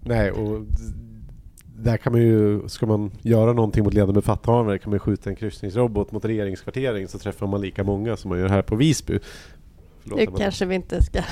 [0.00, 0.60] Nej, och
[1.76, 5.36] där kan man ju, ska man göra någonting mot ledande befattningshavare kan man skjuta en
[5.36, 9.18] kryssningsrobot mot regeringskvartering så träffar man lika många som man gör här på Visby.
[10.02, 11.22] Förlåt, nu kanske vi inte ska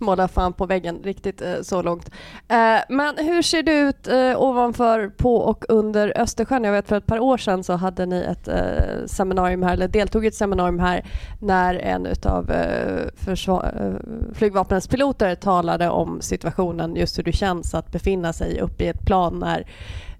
[0.00, 2.10] måla fan på väggen riktigt eh, så långt.
[2.48, 6.64] Eh, men hur ser det ut eh, ovanför, på och under Östersjön?
[6.64, 9.88] Jag vet för ett par år sedan så hade ni ett eh, seminarium här, eller
[9.88, 11.04] deltog i ett seminarium här
[11.40, 13.94] när en utav eh, eh
[14.34, 19.06] flygvapnets piloter talade om situationen, just hur det känns att befinna sig uppe i ett
[19.06, 19.66] plan när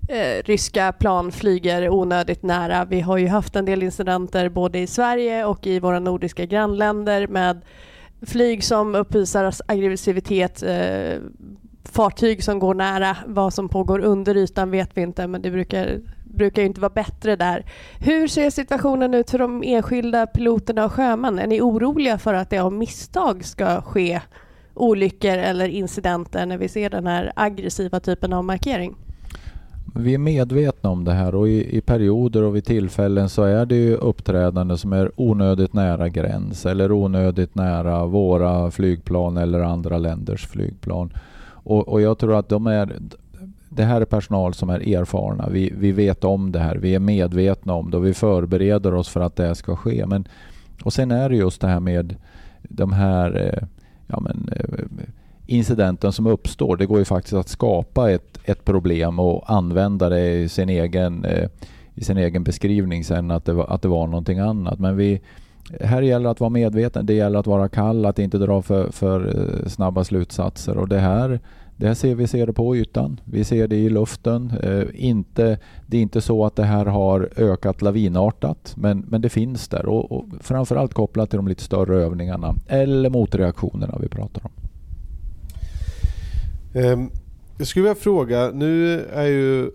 [0.09, 2.85] eh, ryska plan flyger onödigt nära.
[2.85, 7.27] Vi har ju haft en del incidenter både i Sverige och i våra nordiska grannländer
[7.27, 7.61] med
[8.27, 11.19] flyg som uppvisar aggressivitet, eh,
[11.85, 13.17] fartyg som går nära.
[13.27, 17.37] Vad som pågår under ytan vet vi inte men det brukar, brukar inte vara bättre
[17.37, 17.65] där.
[17.99, 21.39] Hur ser situationen ut för de enskilda piloterna och sjömän?
[21.39, 24.21] Är ni oroliga för att det av misstag ska ske
[24.75, 28.97] olyckor eller incidenter när vi ser den här aggressiva typen av markering?
[29.97, 33.67] Vi är medvetna om det här och i, i, perioder och vid tillfällen så är
[33.67, 39.99] det ju uppträdande som är onödigt nära gräns eller onödigt nära våra flygplan eller andra
[39.99, 41.13] länders flygplan.
[41.47, 42.93] Och, och jag tror att de är
[43.69, 45.49] det här är personal som är erfarna.
[45.51, 46.77] Vi, vi vet om det här.
[46.77, 50.07] Vi är medvetna om det och vi förbereder oss för att det ska ske.
[50.07, 50.29] Men,
[50.85, 52.17] och sen är det just det här med
[52.63, 53.69] de här eh,
[54.07, 54.85] ja, men, eh,
[55.47, 56.77] incidenten som uppstår.
[56.77, 61.25] Det går ju faktiskt att skapa ett, ett problem och använda det i sin egen,
[61.25, 61.49] eh,
[61.95, 64.79] i sin egen beskrivning sen att det, var, att det var någonting annat.
[64.79, 65.21] Men vi,
[65.81, 69.27] här gäller att vara medveten, det gäller att vara kall, att inte dra för, för
[69.27, 70.77] eh, snabba slutsatser.
[70.77, 71.41] Och det här,
[71.77, 73.21] det här ser vi ser det på ytan.
[73.25, 74.53] Vi ser det i luften.
[74.63, 79.29] Eh, inte, det är inte så att det här har ökat lavinartat, men, men det
[79.29, 79.87] finns där.
[79.87, 84.64] Och, och framförallt kopplat till de lite större övningarna eller motreaktionerna vi pratar om.
[86.75, 87.11] Ehm,
[87.59, 89.71] jag skulle vilja fråga, nu är ju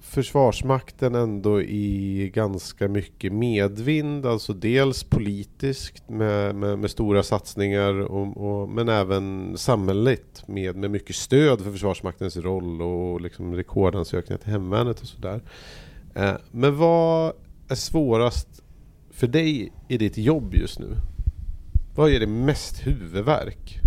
[0.00, 8.36] Försvarsmakten ändå i ganska mycket medvind, alltså dels politiskt med, med, med stora satsningar och,
[8.36, 14.52] och, men även samhälleligt med, med mycket stöd för Försvarsmaktens roll och liksom rekordansökningar till
[14.52, 15.40] hemvärnet och sådär.
[16.14, 17.32] Ehm, men vad
[17.68, 18.62] är svårast
[19.10, 20.96] för dig i ditt jobb just nu?
[21.94, 23.85] Vad ger dig mest huvudvärk?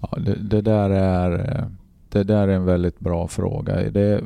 [0.00, 1.64] Ja, det, det, där är,
[2.08, 3.90] det där är en väldigt bra fråga.
[3.90, 4.20] Det,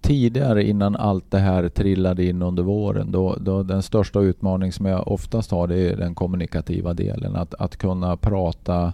[0.00, 4.86] tidigare innan allt det här trillade in under våren, då, då den största utmaning som
[4.86, 7.36] jag oftast har det är den kommunikativa delen.
[7.36, 8.92] Att, att kunna prata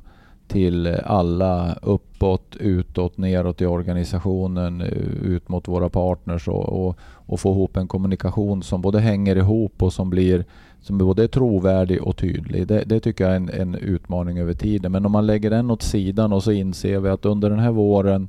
[0.49, 4.81] till alla uppåt, utåt, neråt i organisationen,
[5.23, 9.83] ut mot våra partners och, och, och få ihop en kommunikation som både hänger ihop
[9.83, 10.45] och som blir
[10.81, 12.67] som både är trovärdig och tydlig.
[12.67, 14.93] Det, det tycker jag är en, en, utmaning över tiden.
[14.93, 17.71] Men om man lägger den åt sidan och så inser vi att under den här
[17.71, 18.29] våren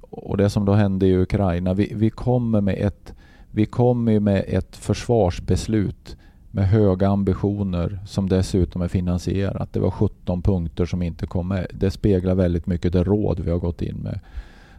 [0.00, 3.12] och det som då hände i Ukraina, vi, vi kommer med ett
[3.50, 6.16] vi kommer med ett försvarsbeslut
[6.50, 9.72] med höga ambitioner som dessutom är finansierat.
[9.72, 11.66] Det var 17 punkter som inte kom med.
[11.72, 14.20] Det speglar väldigt mycket det råd vi har gått in med.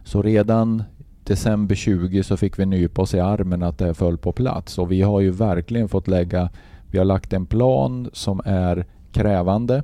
[0.04, 0.82] Så redan
[1.24, 4.92] december 20 så fick vi nypa oss i armen att det föll på plats och
[4.92, 6.50] vi har ju verkligen fått lägga
[6.90, 9.82] vi har lagt en plan som är krävande.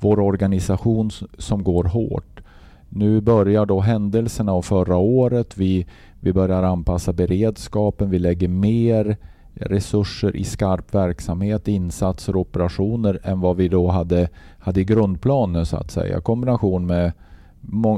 [0.00, 2.40] Vår organisation som går hårt.
[2.88, 5.56] Nu börjar då händelserna av förra året.
[5.56, 5.86] Vi,
[6.20, 8.10] vi börjar anpassa beredskapen.
[8.10, 9.16] Vi lägger mer
[9.54, 15.66] resurser i skarp verksamhet, insatser och operationer än vad vi då hade, hade i grundplanen
[15.66, 16.20] så att säga.
[16.20, 17.12] Kombination med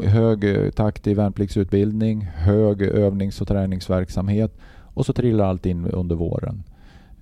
[0.04, 4.58] hög eh, takt i värnpliktsutbildning, hög övnings och träningsverksamhet
[4.94, 6.62] och så trillar allt in under våren.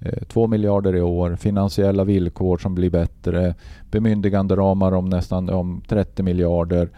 [0.01, 3.55] Eh, 2 miljarder i år, finansiella villkor som blir bättre,
[3.91, 6.89] bemyndigande ramar om nästan om 30 miljarder,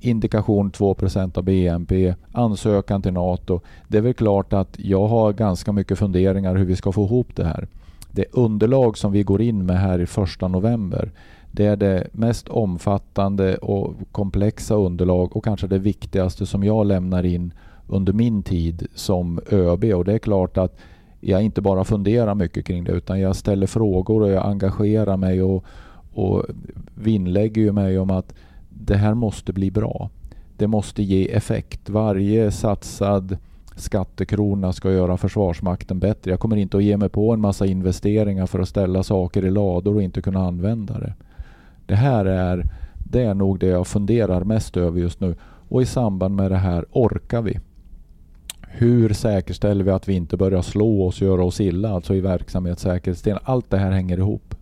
[0.00, 3.60] indikation 2% av BNP, ansökan till NATO.
[3.88, 7.36] Det är väl klart att jag har ganska mycket funderingar hur vi ska få ihop
[7.36, 7.68] det här.
[8.10, 11.10] Det underlag som vi går in med här i första november
[11.56, 17.26] det är det mest omfattande och komplexa underlag och kanske det viktigaste som jag lämnar
[17.26, 17.52] in
[17.86, 20.78] under min tid som ÖB och det är klart att
[21.20, 25.42] jag inte bara funderar mycket kring det utan jag ställer frågor och jag engagerar mig
[25.42, 25.64] och,
[26.14, 26.44] och
[26.94, 28.34] vinnlägger mig om att
[28.68, 30.10] det här måste bli bra.
[30.56, 31.88] Det måste ge effekt.
[31.88, 33.38] Varje satsad
[33.76, 36.30] skattekrona ska göra Försvarsmakten bättre.
[36.30, 39.50] Jag kommer inte att ge mig på en massa investeringar för att ställa saker i
[39.50, 41.14] lador och inte kunna använda det.
[41.86, 42.64] Det här är,
[43.10, 45.34] det är nog det jag funderar mest över just nu.
[45.68, 47.60] Och i samband med det här, orkar vi?
[48.78, 52.20] Hur säkerställer vi att vi inte börjar slå oss och göra oss illa, alltså i
[52.20, 53.40] verksamhetssäkerhetsdelen?
[53.44, 54.55] Allt det här hänger ihop.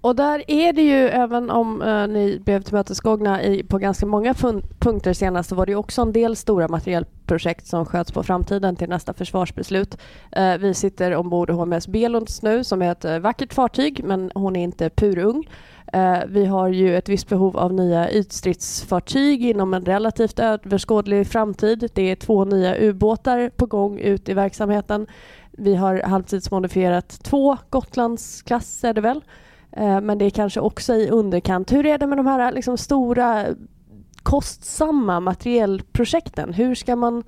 [0.00, 4.32] Och där är det ju, även om eh, ni blev tillmötesgångna i, på ganska många
[4.32, 8.22] fun- punkter senast, så var det ju också en del stora materielprojekt som sköts på
[8.22, 9.96] framtiden till nästa försvarsbeslut.
[10.32, 14.56] Eh, vi sitter ombord HMS Belunds nu, som är ett eh, vackert fartyg, men hon
[14.56, 15.48] är inte purung.
[15.92, 21.90] Eh, vi har ju ett visst behov av nya ytstridsfartyg inom en relativt överskådlig framtid.
[21.94, 25.06] Det är två nya ubåtar på gång ut i verksamheten.
[25.52, 29.20] Vi har halvtidsmodifierat två Gotlandsklass är det väl.
[29.72, 31.72] Eh, men det är kanske också i underkant.
[31.72, 33.46] Hur är det med de här liksom stora
[34.22, 36.52] kostsamma materielprojekten?
[36.52, 37.22] Hur ska man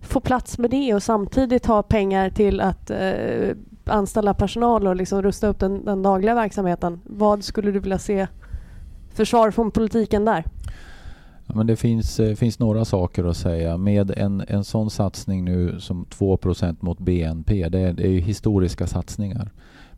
[0.00, 5.22] få plats med det och samtidigt ha pengar till att eh, anställa personal och liksom
[5.22, 7.00] rusta upp den, den dagliga verksamheten?
[7.04, 8.26] Vad skulle du vilja se
[9.14, 10.44] för svar från politiken där?
[11.46, 13.76] Ja, men det finns, eh, finns några saker att säga.
[13.76, 18.20] Med en, en sån satsning nu som 2% mot BNP, det är, det är ju
[18.20, 19.50] historiska satsningar.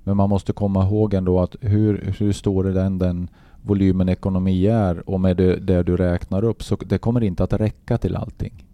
[0.04, 3.28] Men man måste komma ihåg ändå att hur, hur stor den, den
[3.62, 7.52] volymen ekonomi är och med det, det du räknar upp så det kommer inte att
[7.52, 8.64] räcka till allting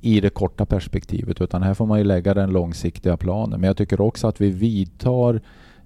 [0.00, 3.60] i det korta perspektivet utan här får man ju lägga den långsiktiga planen.
[3.60, 5.40] Men jag tycker också att vi vidtar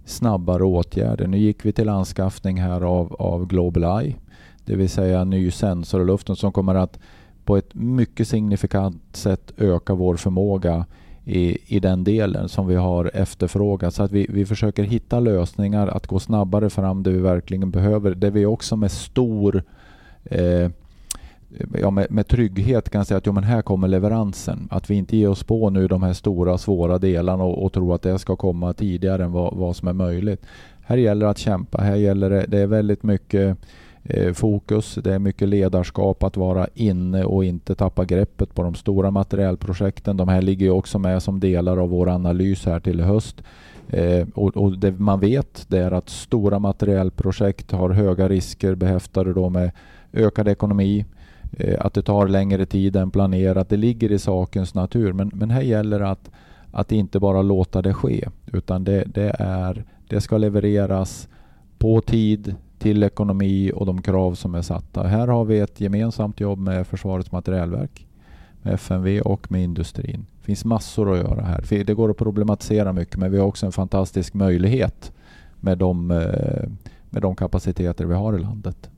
[0.05, 1.27] snabbare åtgärder.
[1.27, 4.17] Nu gick vi till anskaffning här av, av Global Eye,
[4.65, 6.99] det vill säga ny sensor i luften som kommer att
[7.45, 10.87] på ett mycket signifikant sätt öka vår förmåga
[11.25, 13.95] i, i den delen som vi har efterfrågat.
[13.95, 18.15] Så att vi, vi försöker hitta lösningar att gå snabbare fram det vi verkligen behöver.
[18.15, 19.63] Det vi också med stor
[20.25, 20.71] eh,
[21.81, 24.69] ja, med, med trygghet kan säga att jo, men här kommer leveransen.
[24.71, 27.95] Att vi inte ger oss på nu de här stora svåra delarna och, och tror
[27.95, 30.47] att det ska komma tidigare än vad, vad som är möjligt.
[30.81, 31.83] Här gäller det att kämpa.
[31.83, 33.55] Här gäller det, det är väldigt mycket eh,
[34.15, 34.95] Eh, fokus.
[34.95, 40.17] Det är mycket ledarskap att vara inne och inte tappa greppet på de stora materielprojekten.
[40.17, 43.43] De här ligger ju också med som delar av vår analys här till i höst.
[43.89, 49.33] Eh, och, och det man vet det är att stora materielprojekt har höga risker behäftade
[49.33, 49.71] då med
[50.13, 51.05] ökad ekonomi,
[51.59, 53.69] eh, att det tar längre tid än planerat.
[53.69, 55.13] Det ligger i sakens natur.
[55.13, 56.31] Men, men här gäller det att,
[56.73, 61.29] att inte bara låta det ske utan det, det, är, det ska levereras
[61.79, 65.03] på tid, till ekonomi och de krav som är satta.
[65.03, 68.07] Här har vi ett gemensamt jobb med Försvarets materielverk,
[68.63, 70.27] med FMV och med industrin.
[70.39, 71.85] Det finns massor att göra här.
[71.85, 75.13] Det går att problematisera mycket men vi har också en fantastisk möjlighet
[75.61, 76.69] med de, eh,
[77.11, 78.91] med de kapaciteter vi har i landet.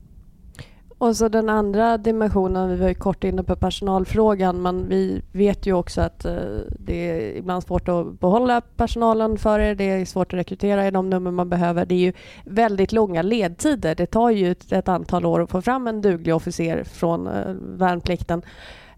[1.03, 5.65] Och så den andra dimensionen, vi var ju kort inne på personalfrågan men vi vet
[5.65, 6.33] ju också att eh,
[6.79, 9.75] det är ibland svårt att behålla personalen för er.
[9.75, 11.85] Det är svårt att rekrytera i de nummer man behöver.
[11.85, 12.13] Det är ju
[12.45, 13.95] väldigt långa ledtider.
[13.95, 17.53] Det tar ju ett, ett antal år att få fram en duglig officer från eh,
[17.61, 18.41] värnplikten.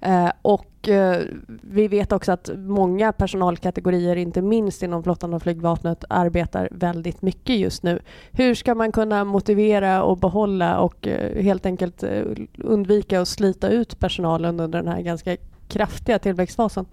[0.05, 1.23] Eh, och eh,
[1.61, 7.57] vi vet också att många personalkategorier, inte minst inom flottan och flygvapnet, arbetar väldigt mycket
[7.57, 7.99] just nu.
[8.31, 12.03] Hur ska man kunna motivera och behålla och eh, helt enkelt
[12.57, 15.37] undvika att slita ut personalen under den här ganska
[15.67, 16.85] kraftiga tillväxtfasen?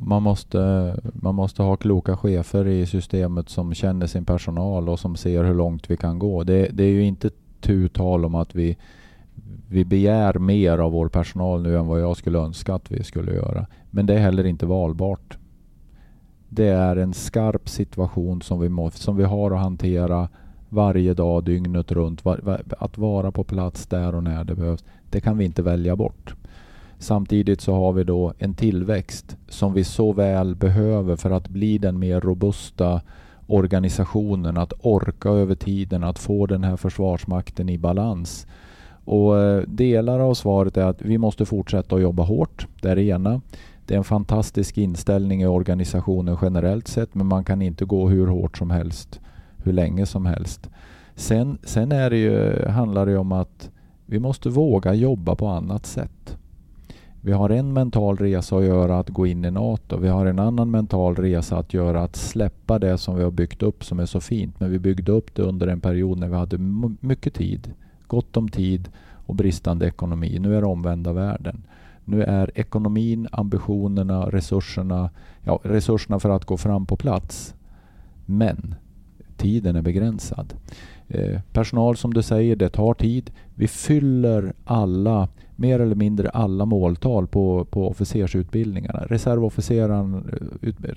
[0.00, 5.16] Man, måste, man måste ha kloka chefer i systemet som känner sin personal och som
[5.16, 6.44] ser hur långt vi kan gå.
[6.44, 8.76] Det, det är ju inte tu tal om att vi
[9.68, 13.32] vi begär mer av vår personal nu än vad jag skulle önska att vi skulle
[13.32, 13.66] göra.
[13.90, 15.38] Men det är heller inte valbart.
[16.48, 20.28] Det är en skarp situation som vi, må, som vi har att hantera
[20.68, 22.22] varje dag, dygnet runt.
[22.78, 26.34] Att vara på plats där och när det behövs, det kan vi inte välja bort.
[26.98, 31.78] Samtidigt så har vi då en tillväxt som vi så väl behöver för att bli
[31.78, 33.00] den mer robusta
[33.46, 38.46] organisationen, att orka över tiden, att få den här försvarsmakten i balans.
[39.08, 42.66] Och eh, delar av svaret är att vi måste fortsätta att jobba hårt.
[42.82, 43.40] Det är det ena.
[43.86, 48.26] Det är en fantastisk inställning i organisationen generellt sett men man kan inte gå hur
[48.26, 49.20] hårt som helst,
[49.64, 50.70] hur länge som helst.
[51.14, 53.70] Sen, sen är det ju, handlar det om att
[54.06, 56.38] vi måste våga jobba på annat sätt.
[57.20, 59.96] Vi har en mental resa att göra att gå in i NATO.
[59.96, 63.62] Vi har en annan mental resa att göra att släppa det som vi har byggt
[63.62, 64.60] upp som är så fint.
[64.60, 66.58] Men vi byggde upp det under en period när vi hade
[67.00, 67.74] mycket tid
[68.08, 68.88] gott om tid
[69.26, 70.38] och bristande ekonomi.
[70.38, 71.62] Nu är det omvända världen.
[72.04, 75.10] Nu är ekonomin, ambitionerna, resurserna,
[75.44, 77.54] ja, resurserna för att gå fram på plats.
[78.26, 78.74] Men
[79.36, 80.54] tiden är begränsad.
[81.08, 83.30] Eh, personal som du säger, det tar tid.
[83.54, 89.00] Vi fyller alla, mer eller mindre alla måltal på, på officersutbildningarna.
[89.00, 89.06] Eh,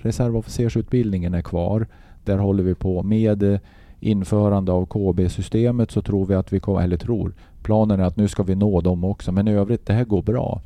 [0.02, 1.86] reservofficersutbildningen är kvar.
[2.24, 3.60] Där håller vi på med
[4.02, 8.28] införande av KB-systemet så tror vi att vi kommer, eller tror, planen är att nu
[8.28, 9.32] ska vi nå dem också.
[9.32, 10.60] Men i övrigt, det här går bra.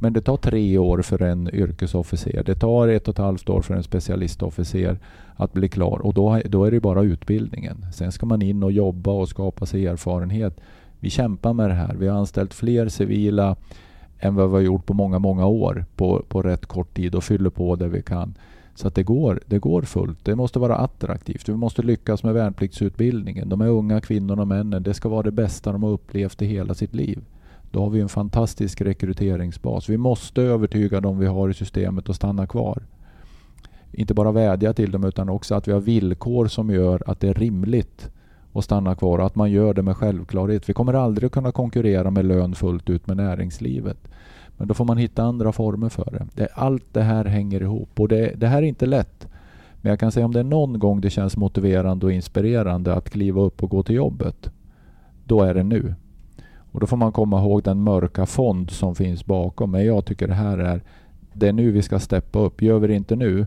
[0.00, 2.42] Men det tar tre år för en yrkesofficer.
[2.46, 4.98] Det tar ett och ett halvt år för en specialistofficer
[5.36, 7.86] att bli klar och då, då är det bara utbildningen.
[7.94, 10.60] Sen ska man in och jobba och skapa sig erfarenhet.
[11.00, 11.94] Vi kämpar med det här.
[11.94, 13.56] Vi har anställt fler civila
[14.18, 17.24] än vad vi har gjort på många, många år på, på rätt kort tid och
[17.24, 18.34] fyller på där vi kan.
[18.78, 20.24] Så att det går, det går fullt.
[20.24, 21.48] Det måste vara attraktivt.
[21.48, 23.48] Vi måste lyckas med värnpliktsutbildningen.
[23.48, 26.46] De här unga kvinnorna och männen, det ska vara det bästa de har upplevt i
[26.46, 27.24] hela sitt liv.
[27.70, 29.88] Då har vi en fantastisk rekryteringsbas.
[29.88, 32.82] Vi måste övertyga dem vi har i systemet att stanna kvar.
[33.92, 37.28] Inte bara vädja till dem utan också att vi har villkor som gör att det
[37.28, 38.10] är rimligt
[38.52, 40.68] att stanna kvar och att man gör det med självklarhet.
[40.68, 44.08] Vi kommer aldrig kunna konkurrera med lön fullt ut med näringslivet.
[44.58, 46.26] Men då får man hitta andra former för det.
[46.34, 49.28] det allt det här hänger ihop och det, det här är inte lätt.
[49.80, 53.10] Men jag kan säga om det är någon gång det känns motiverande och inspirerande att
[53.10, 54.50] kliva upp och gå till jobbet.
[55.24, 55.94] Då är det nu.
[56.72, 59.70] Och då får man komma ihåg den mörka fond som finns bakom.
[59.70, 60.82] Men jag tycker det här är,
[61.32, 62.62] det är nu vi ska steppa upp.
[62.62, 63.46] Gör vi det inte nu,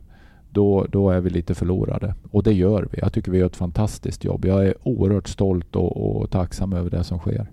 [0.50, 2.16] då, då är vi lite förlorade.
[2.32, 3.00] Och det gör vi.
[3.00, 4.46] Jag tycker vi gör ett fantastiskt jobb.
[4.46, 7.48] Jag är oerhört stolt och, och tacksam över det som sker.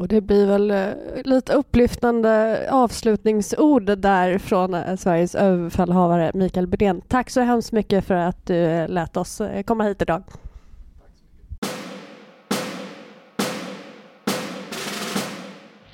[0.00, 0.88] Och det blir väl eh,
[1.24, 7.00] lite upplyftande avslutningsord där från eh, Sveriges överbefälhavare Mikael Bydén.
[7.08, 10.22] Tack så hemskt mycket för att du eh, lät oss komma hit idag.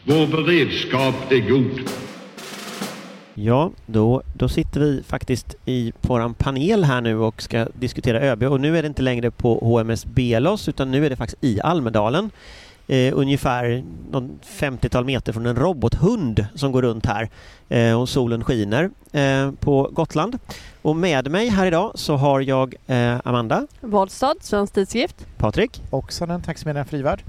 [0.04, 1.90] Vår beredskap är god.
[3.34, 8.42] Ja, då, då sitter vi faktiskt i våran panel här nu och ska diskutera ÖB
[8.42, 11.61] och nu är det inte längre på HMS Belos utan nu är det faktiskt i
[11.61, 12.30] Almedalen.
[12.89, 13.84] Eh, ungefär
[14.59, 17.28] 50-tal meter från en robothund som går runt här
[17.68, 20.39] eh, och solen skiner eh, på Gotland.
[20.82, 23.66] Och med mig här idag så har jag eh, Amanda.
[23.80, 25.26] Wadstad, Svensk Tidskrift.
[25.39, 25.82] Patrik.
[25.91, 27.22] Oksanen, taximedlaren Frivärd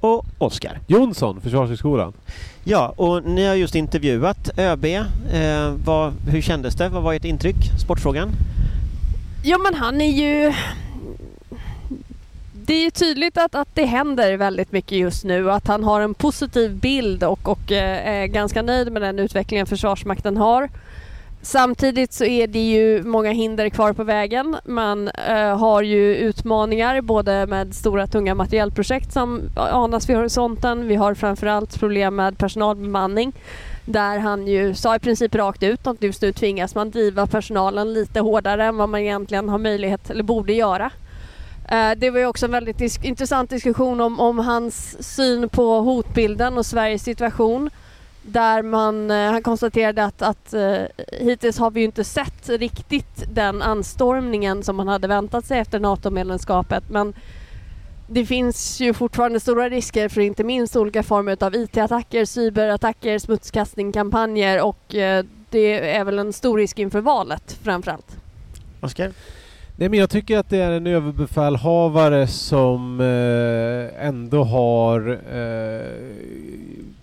[0.00, 0.80] och Oskar.
[0.86, 2.12] Jonsson, Försvarshögskolan.
[2.64, 4.84] Ja, och ni har just intervjuat ÖB.
[4.84, 5.04] Eh,
[5.84, 6.88] vad, hur kändes det?
[6.88, 7.56] Vad var ert intryck?
[7.84, 8.28] Sportfrågan?
[9.44, 10.52] Ja, men han är ju...
[12.68, 15.84] Det är ju tydligt att, att det händer väldigt mycket just nu och att han
[15.84, 20.68] har en positiv bild och, och eh, är ganska nöjd med den utvecklingen Försvarsmakten har.
[21.42, 24.56] Samtidigt så är det ju många hinder kvar på vägen.
[24.64, 30.86] Man eh, har ju utmaningar både med stora tunga materiellprojekt som anas vid horisonten.
[30.88, 33.32] Vi har framförallt problem med personalbemanning
[33.84, 37.92] där han ju sa i princip rakt ut att just nu tvingas man driva personalen
[37.92, 40.90] lite hårdare än vad man egentligen har möjlighet eller borde göra.
[41.70, 45.80] Eh, det var ju också en väldigt dis intressant diskussion om, om hans syn på
[45.80, 47.70] hotbilden och Sveriges situation
[48.22, 53.24] där man, eh, han konstaterade att, att eh, hittills har vi ju inte sett riktigt
[53.34, 57.14] den anstormningen som man hade väntat sig efter NATO-medlemskapet men
[58.06, 63.92] det finns ju fortfarande stora risker för inte minst olika former av IT-attacker, cyberattacker, smutskastning,
[63.92, 64.80] kampanjer och
[65.50, 68.16] det är väl en stor risk inför valet framförallt.
[68.80, 69.12] Oskar?
[69.80, 75.86] Nej, men jag tycker att det är en överbefälhavare som eh, ändå har eh,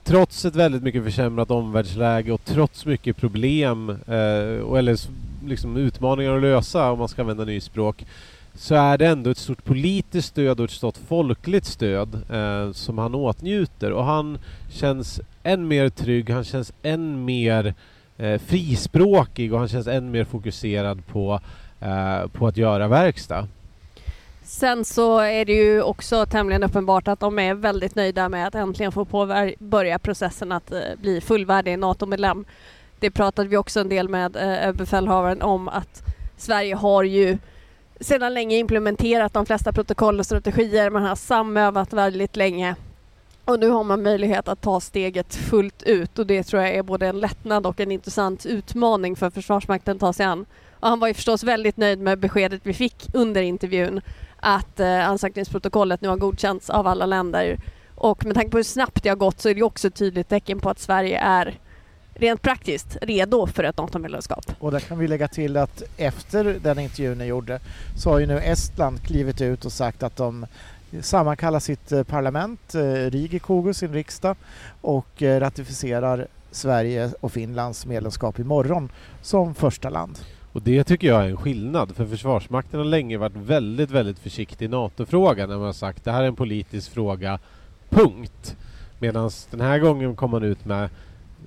[0.04, 4.98] trots ett väldigt mycket försämrat omvärldsläge och trots mycket problem eh, och, eller
[5.46, 8.06] liksom utmaningar att lösa om man ska använda nyspråk
[8.54, 12.98] så är det ändå ett stort politiskt stöd och ett stort folkligt stöd eh, som
[12.98, 13.92] han åtnjuter.
[13.92, 14.38] Och han
[14.72, 17.74] känns än mer trygg, han känns än mer
[18.18, 21.40] eh, frispråkig och han känns än mer fokuserad på,
[21.80, 23.48] eh, på att göra verkstad.
[24.44, 28.56] Sen så är det ju också tämligen uppenbart att de är väldigt nöjda med att
[28.56, 32.46] äntligen få påbörja processen att eh, bli fullvärdig NATO-medlem.
[33.00, 36.04] Det pratade vi också en del med eh, överbefälhavaren om att
[36.38, 37.38] Sverige har ju
[38.00, 40.90] sedan länge implementerat de flesta protokoll och strategier.
[40.90, 42.76] Man har samövat väldigt länge
[43.46, 46.84] och nu har man möjlighet att ta steget fullt ut och det tror jag är
[46.84, 50.46] både en lättnad och en intressant utmaning för Försvarsmakten att ta sig an.
[50.86, 54.02] Och han var ju förstås väldigt nöjd med beskedet vi fick under intervjun
[54.38, 57.60] att eh, ansökningsprotokollet nu har godkänts av alla länder.
[57.96, 60.30] Och med tanke på hur snabbt det har gått så är det också ett tydligt
[60.30, 61.60] tecken på att Sverige är
[62.14, 64.46] rent praktiskt redo för ett NATO-medlemskap.
[64.60, 67.60] Och där kan vi lägga till att efter den intervjun ni gjorde
[67.98, 70.46] så har ju nu Estland klivit ut och sagt att de
[71.02, 74.38] sammankallar sitt eh, parlament, eh, Rigi Rigikogu, sin riksdag
[74.82, 80.20] och eh, ratificerar Sverige och Finlands medlemskap imorgon som första land.
[80.56, 84.66] Och det tycker jag är en skillnad, för Försvarsmakten har länge varit väldigt, väldigt försiktig
[84.66, 87.40] i NATO-frågan när man har sagt det här är en politisk fråga,
[87.90, 88.58] punkt.
[89.00, 90.90] Medan den här gången kom man ut med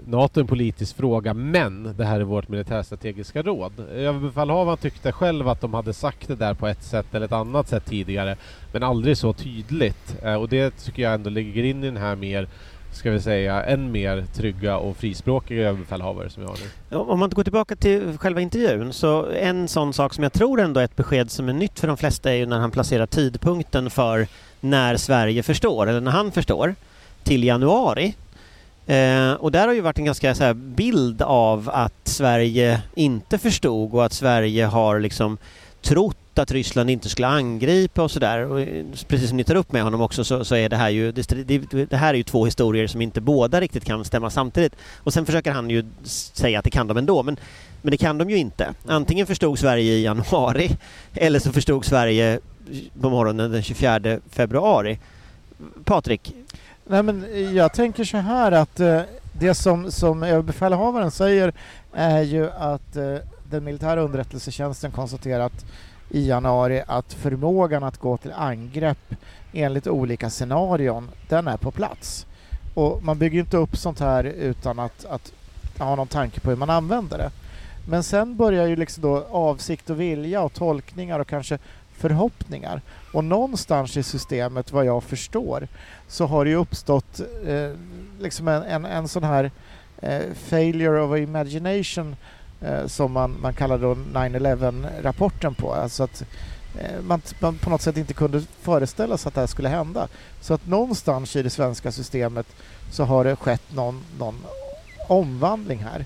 [0.06, 3.72] NATO är en politisk fråga, men det här är vårt militärstrategiska råd.
[3.80, 7.68] Överbefälhavaren tyckte själv att de hade sagt det där på ett sätt eller ett annat
[7.68, 8.36] sätt tidigare,
[8.72, 10.16] men aldrig så tydligt.
[10.22, 12.48] Eh, och det tycker jag ändå ligger in i den här mer
[12.92, 16.56] ska vi säga, än mer trygga och frispråkiga överbefälhavare som vi har
[16.90, 16.96] nu.
[16.96, 20.80] Om man går tillbaka till själva intervjun så en sån sak som jag tror ändå
[20.80, 23.90] är ett besked som är nytt för de flesta är ju när han placerar tidpunkten
[23.90, 24.26] för
[24.60, 26.74] när Sverige förstår, eller när han förstår,
[27.22, 28.14] till januari.
[28.86, 33.38] Eh, och där har ju varit en ganska så här, bild av att Sverige inte
[33.38, 35.38] förstod och att Sverige har liksom
[35.82, 38.58] trott att Ryssland inte skulle angripa och sådär.
[38.58, 41.12] Eh, precis som ni tar upp med honom också så, så är det här ju
[41.12, 44.76] det, det, här är ju två historier som inte båda riktigt kan stämma samtidigt.
[44.96, 47.36] Och sen försöker han ju säga att det kan de ändå men,
[47.82, 48.74] men det kan de ju inte.
[48.86, 50.70] Antingen förstod Sverige i januari
[51.14, 52.40] eller så förstod Sverige
[53.00, 54.98] på morgonen den 24 februari.
[55.84, 56.34] Patrik?
[56.84, 59.00] Nej, men jag tänker så här att eh,
[59.32, 61.52] det som, som överbefälhavaren säger
[61.92, 63.16] är ju att eh,
[63.50, 65.64] den militära underrättelsetjänsten konstaterat
[66.10, 69.14] i januari att förmågan att gå till angrepp
[69.52, 72.26] enligt olika scenarion, den är på plats.
[72.74, 75.32] Och man bygger inte upp sånt här utan att, att
[75.78, 77.30] ha någon tanke på hur man använder det.
[77.88, 81.58] Men sen börjar ju liksom då avsikt och vilja och tolkningar och kanske
[81.92, 82.82] förhoppningar.
[83.12, 85.68] Och någonstans i systemet, vad jag förstår,
[86.08, 87.70] så har det ju uppstått eh,
[88.20, 89.50] liksom en, en, en sån här
[90.02, 92.16] eh, failure of imagination
[92.60, 95.74] Eh, som man, man kallar då 9-11-rapporten på.
[95.74, 96.22] Alltså att
[96.78, 100.08] eh, man, man, på något sätt inte kunde föreställa sig att det här skulle hända.
[100.40, 102.46] Så att någonstans i det svenska systemet
[102.90, 104.44] så har det skett någon, någon
[105.08, 106.04] omvandling här.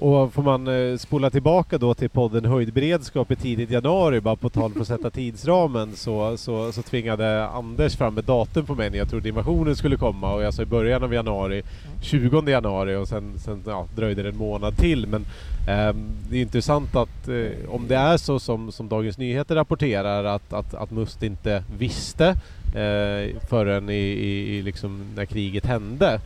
[0.00, 4.48] Och får man eh, spola tillbaka då till podden Höjdberedskap i tidigt januari, bara på
[4.48, 8.90] tal för att sätta tidsramen, så, så, så tvingade Anders fram ett datum på mig
[8.90, 11.62] när jag trodde invasionen skulle komma och jag sa i början av januari,
[12.02, 15.06] 20 januari och sen, sen ja, dröjde det en månad till.
[15.06, 15.20] Men
[15.68, 15.94] eh,
[16.30, 20.52] det är intressant att eh, om det är så som, som Dagens Nyheter rapporterar att,
[20.52, 22.26] att, att Must inte visste
[22.74, 26.20] eh, förrän i, i, i liksom när kriget hände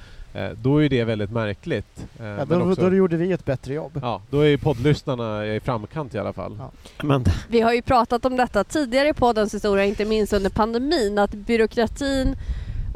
[0.63, 2.07] då är det väldigt märkligt.
[2.21, 3.99] Eh, ja, då, också, då gjorde vi ett bättre jobb.
[4.03, 6.57] Ja, då är poddlyssnarna i framkant i alla fall.
[6.59, 6.71] Ja.
[7.03, 7.25] Men.
[7.49, 11.31] Vi har ju pratat om detta tidigare i poddens historia, inte minst under pandemin, att
[11.31, 12.37] byråkratin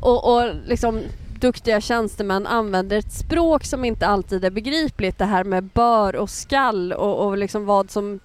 [0.00, 1.02] och, och liksom
[1.40, 5.18] duktiga tjänstemän använder ett språk som inte alltid är begripligt.
[5.18, 8.20] Det här med bör och skall och, och liksom vad som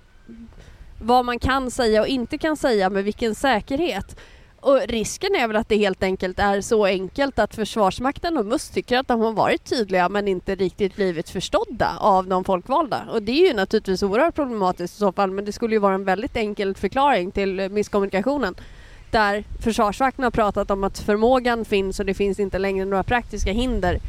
[1.02, 4.20] vad man kan säga och inte kan säga med vilken säkerhet.
[4.64, 8.74] Och risken är väl att det helt enkelt är så enkelt att Försvarsmakten och MUST
[8.74, 13.02] tycker att de har varit tydliga men inte riktigt blivit förstådda av de folkvalda.
[13.12, 15.94] Och det är ju naturligtvis oerhört problematiskt i så fall men det skulle ju vara
[15.94, 18.56] en väldigt enkel förklaring till misskommunikationen
[19.12, 23.52] där Försvarsmakten har pratat om att förmågan finns och det finns inte längre några praktiska
[23.52, 24.00] hinder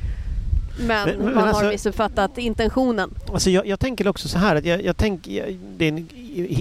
[0.78, 3.10] men, men, men man alltså, har missuppfattat intentionen.
[3.32, 6.08] Alltså jag, jag, tänker också så här att jag, jag tänker, det är en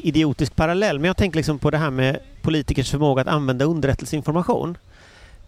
[0.03, 4.77] idiotisk parallell, men jag tänker liksom på det här med politikers förmåga att använda underrättelseinformation.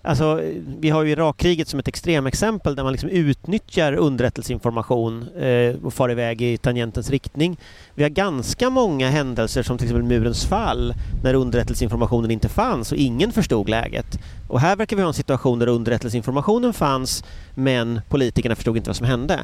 [0.06, 0.42] Alltså,
[0.80, 6.12] vi har ju Irakkriget som ett extremexempel där man liksom utnyttjar underrättelseinformation eh, och far
[6.12, 7.58] iväg i tangentens riktning.
[7.96, 10.94] Vi har ganska många händelser som till exempel murens fall
[11.24, 14.20] när underrättelseinformationen inte fanns och ingen förstod läget.
[14.48, 17.24] Och här verkar vi ha en situation där underrättelseinformationen fanns
[17.56, 19.40] men politikerna förstod inte vad som hände.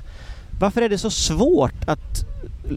[0.60, 2.26] Varför är det så svårt att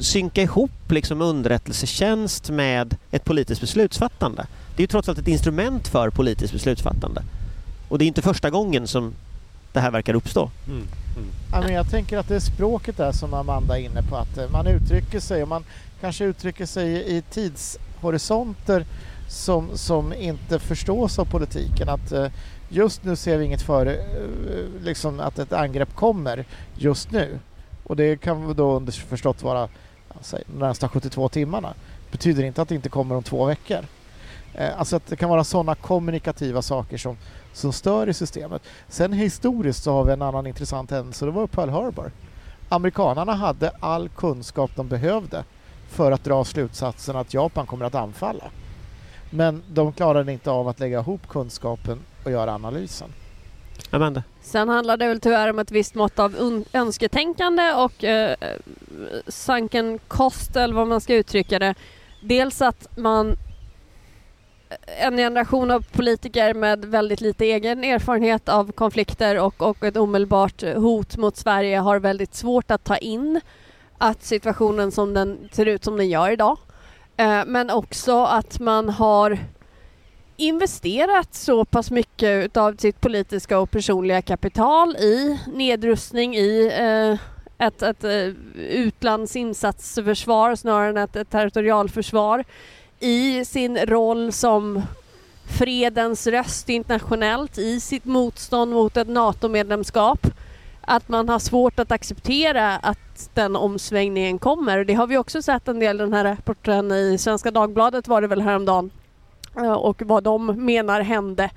[0.01, 4.47] synka ihop liksom underrättelsetjänst med ett politiskt beslutsfattande?
[4.77, 7.23] Det är ju trots allt ett instrument för politiskt beslutsfattande.
[7.89, 9.15] Och det är inte första gången som
[9.73, 10.51] det här verkar uppstå.
[10.67, 10.77] Mm.
[11.17, 11.29] Mm.
[11.53, 14.39] Ja, men jag tänker att det är språket där som Amanda är inne på, att
[14.39, 15.65] eh, man uttrycker sig och man
[16.01, 18.87] kanske uttrycker sig i tidshorisonter
[19.29, 21.89] som, som inte förstås av politiken.
[21.89, 22.27] Att eh,
[22.69, 26.45] just nu ser vi inget före, eh, liksom att ett angrepp kommer
[26.77, 27.39] just nu.
[27.85, 29.69] Och det kan då underförstått vara
[30.17, 31.75] alltså, de närmsta 72 timmarna.
[32.11, 33.85] betyder inte att det inte kommer om två veckor.
[34.59, 37.17] Alltså att det kan vara sådana kommunikativa saker som,
[37.53, 38.63] som stör i systemet.
[38.89, 42.13] Sen historiskt så har vi en annan intressant händelse, det var Pearl Harbor.
[42.69, 45.45] Amerikanarna hade all kunskap de behövde
[45.89, 48.45] för att dra slutsatsen att Japan kommer att anfalla.
[49.31, 53.09] Men de klarade inte av att lägga ihop kunskapen och göra analysen.
[53.91, 54.23] Amanda?
[54.41, 58.37] Sen handlar det väl tyvärr om ett visst mått av önsketänkande och eh,
[59.29, 61.75] sunken cost eller vad man ska uttrycka det.
[62.23, 63.37] Dels att man
[64.87, 70.63] en generation av politiker med väldigt lite egen erfarenhet av konflikter och, och ett omedelbart
[70.63, 73.41] hot mot Sverige har väldigt svårt att ta in
[73.99, 76.59] att situationen som den ser ut som den gör idag.
[77.17, 79.39] Eh, men också att man har
[80.37, 87.21] investerat så pass mycket av sitt politiska och personliga kapital i nedrustning, i eh,
[87.67, 92.45] ett, ett eh, utlandsinsatsförsvar snarare än ett, ett territorialförsvar
[93.01, 94.83] i sin roll som
[95.59, 100.27] fredens röst internationellt i sitt motstånd mot ett NATO-medlemskap.
[100.81, 104.85] Att man har svårt att acceptera att den omsvängningen kommer.
[104.85, 108.27] Det har vi också sett en del, den här rapporten i Svenska Dagbladet var det
[108.27, 108.91] väl häromdagen,
[109.57, 111.51] eh, och vad de menar hände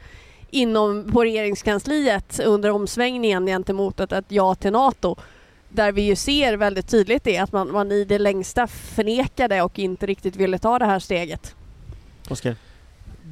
[0.49, 5.15] inom på regeringskansliet under omsvängningen gentemot ett, ett ja till NATO.
[5.70, 9.80] Där vi ju ser väldigt tydligt det att man, man i det längsta förnekade och
[9.80, 11.55] inte riktigt ville ta det här steget.
[12.30, 12.55] Oskar?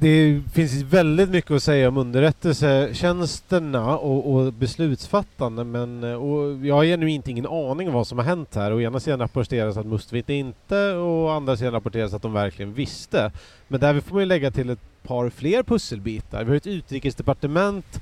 [0.00, 6.84] Det finns väldigt mycket att säga om underrättelsetjänsterna och, och beslutsfattande men och jag har
[6.84, 8.72] genuint ingen aning om vad som har hänt här.
[8.72, 12.74] Å ena sidan rapporteras att Mustvit inte och å andra sidan rapporteras att de verkligen
[12.74, 13.32] visste.
[13.68, 16.44] Men där får man ju lägga till ett par fler pusselbitar.
[16.44, 18.00] Vi har ett utrikesdepartement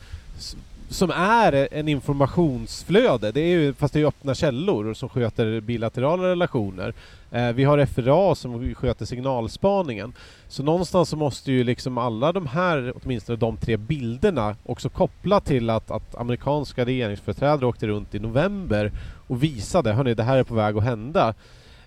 [0.95, 6.23] som är en informationsflöde, det är ju, fast det är öppna källor som sköter bilaterala
[6.23, 6.95] relationer.
[7.31, 10.13] Eh, vi har FRA som sköter signalspaningen.
[10.49, 15.41] Så någonstans så måste ju liksom alla de här, åtminstone de tre bilderna, också koppla
[15.41, 18.93] till att, att amerikanska regeringsföreträdare åkte runt i november
[19.27, 21.35] och visade, hörni det här är på väg att hända.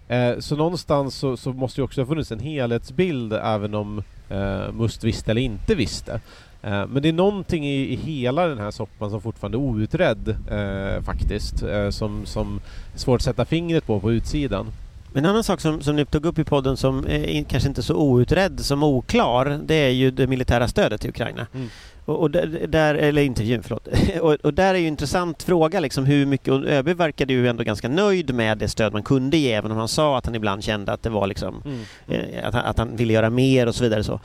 [0.08, 4.72] Eh, så någonstans så, så, måste ju också ha funnits en helhetsbild även om eh,
[4.72, 6.22] Must visste eller inte visste.
[6.62, 10.30] Eh, men det är någonting i, i hela den här soppan som fortfarande är outredd
[10.30, 12.60] eh, faktiskt, eh, som, som
[12.94, 14.68] är svårt att sätta fingret på på utsidan.
[15.14, 17.96] En annan sak som, som ni tog upp i podden som är kanske inte så
[17.96, 21.48] outredd som oklar, det är ju det militära stödet till Ukraina.
[21.54, 21.68] Mm.
[22.06, 23.88] Och, och där, där, eller intervjun, förlåt.
[24.22, 27.48] och, och, där är ju en intressant fråga liksom hur mycket, och ÖB verkade ju
[27.48, 30.36] ändå ganska nöjd med det stöd man kunde ge, även om han sa att han
[30.36, 31.80] ibland kände att det var liksom, mm.
[32.08, 34.04] eh, att, han, att han ville göra mer och så vidare.
[34.04, 34.20] Så.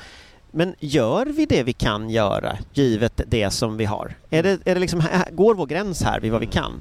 [0.55, 4.15] Men gör vi det vi kan göra, givet det som vi har?
[4.31, 6.73] Är det, är det liksom, går vår gräns här vid vad vi kan?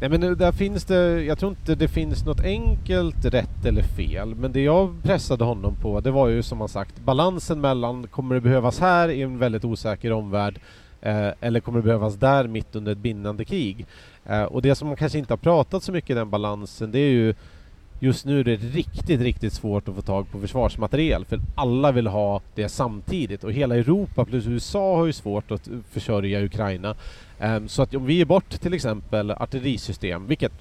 [0.00, 4.34] Nej men där finns det, jag tror inte det finns något enkelt rätt eller fel,
[4.34, 8.34] men det jag pressade honom på det var ju som han sagt balansen mellan kommer
[8.34, 10.60] det behövas här i en väldigt osäker omvärld
[11.00, 13.86] eh, eller kommer det behövas där mitt under ett bindande krig?
[14.26, 16.98] Eh, och det som man kanske inte har pratat så mycket i den balansen det
[16.98, 17.34] är ju
[18.00, 22.06] Just nu är det riktigt, riktigt svårt att få tag på försvarsmateriel för alla vill
[22.06, 26.94] ha det samtidigt och hela Europa plus USA har ju svårt att försörja Ukraina.
[27.40, 30.52] Um, så att om vi ger bort till exempel artillerisystem, vilket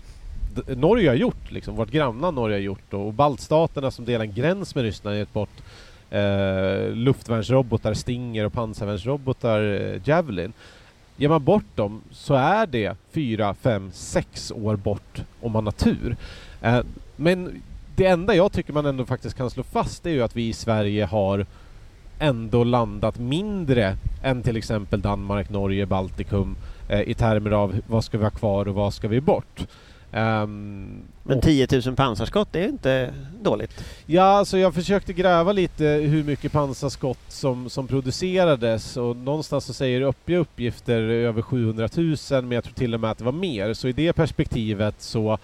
[0.67, 4.75] Norge har gjort, liksom, vårt grannland Norge har gjort och baltstaterna som delar en gräns
[4.75, 5.61] med Ryssland har gett bort
[6.09, 10.53] eh, luftvärnsrobotar Stinger och pansarvärnsrobotar eh, Javelin.
[11.17, 15.71] Ger man bort dem så är det fyra, fem, sex år bort om man har
[15.71, 16.15] tur.
[16.61, 16.79] Eh,
[17.15, 17.61] men
[17.95, 20.53] det enda jag tycker man ändå faktiskt kan slå fast är ju att vi i
[20.53, 21.45] Sverige har
[22.19, 26.55] ändå landat mindre än till exempel Danmark, Norge, Baltikum
[26.89, 29.67] eh, i termer av vad ska vi ha kvar och vad ska vi bort.
[30.13, 33.85] Um, men 10 000 pansarskott det är inte dåligt?
[34.05, 39.73] Ja, alltså jag försökte gräva lite hur mycket pansarskott som, som producerades och någonstans så
[39.73, 43.31] säger uppge uppgifter över 700 000 men jag tror till och med att det var
[43.31, 43.73] mer.
[43.73, 45.37] Så i det perspektivet så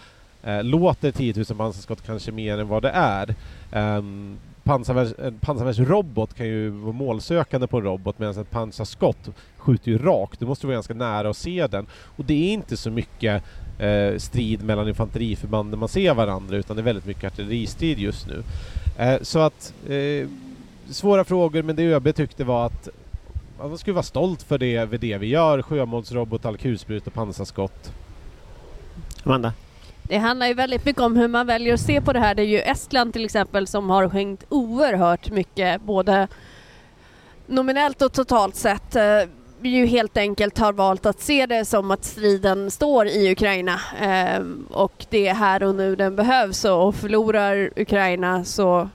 [0.44, 3.36] eh, låter 10 000 pansarskott kanske mer än vad det är.
[3.72, 9.30] Ehm, um, pansarvärns, en pansarvärnsrobot kan ju vara målsökande på en robot medan ett pansarskott
[9.58, 10.40] skjuter ju rakt.
[10.40, 11.86] Du måste vara ganska nära och se den.
[11.92, 13.44] Och det är inte så mycket
[13.80, 18.28] eh, strid mellan infanteriförband när man ser varandra utan det är väldigt mycket artilleristrid just
[18.28, 18.44] nu.
[18.98, 20.28] Eh, så att eh,
[20.90, 22.90] svåra frågor men det ÖB tyckte var att
[23.60, 25.62] man skulle vara stolt för det, för det vi gör.
[25.62, 27.94] sjömålsrobot, alkulsprut och pansarskott.
[29.24, 29.54] Amanda?
[30.12, 32.36] Det handlar ju väldigt mycket om hur man väljer att se på det här.
[32.36, 36.28] Det är ju Estland till exempel som har skänkt oerhört mycket både
[37.48, 39.22] nominellt och totalt sett eh,
[39.62, 44.44] ju helt enkelt har valt att se det som att striden står i Ukraina eh,
[44.70, 48.90] och det är här och nu den behövs och förlorar Ukraina så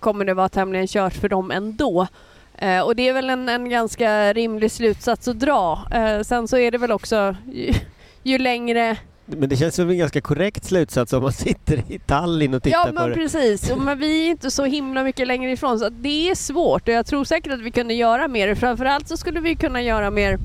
[0.00, 2.06] kommer det vara tämligen kört för dem ändå.
[2.58, 5.84] Eh, och det är väl en, en ganska rimlig slutsats att dra.
[5.92, 7.74] Eh, sen så är det väl också ju,
[8.22, 8.96] ju längre
[9.36, 12.78] men det känns som en ganska korrekt slutsats om man sitter i Tallinn och tittar
[12.78, 13.00] ja, på det.
[13.00, 13.72] Ja, men precis.
[13.76, 17.06] Men vi är inte så himla mycket längre ifrån så det är svårt och jag
[17.06, 18.54] tror säkert att vi kunde göra mer.
[18.54, 20.38] Framförallt så skulle vi kunna göra mer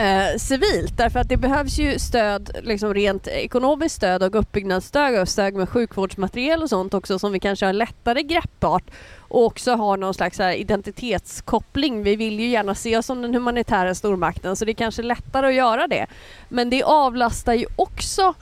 [0.00, 5.28] eh, civilt därför att det behövs ju stöd, liksom rent ekonomiskt stöd och uppbyggnadsstöd och
[5.28, 9.96] stöd med sjukvårdsmateriel och sånt också som vi kanske har lättare greppbart och också har
[9.96, 12.02] någon slags här identitetskoppling.
[12.02, 15.46] Vi vill ju gärna se oss som den humanitära stormakten så det är kanske lättare
[15.46, 16.06] att göra det.
[16.48, 18.34] Men det avlastar ju också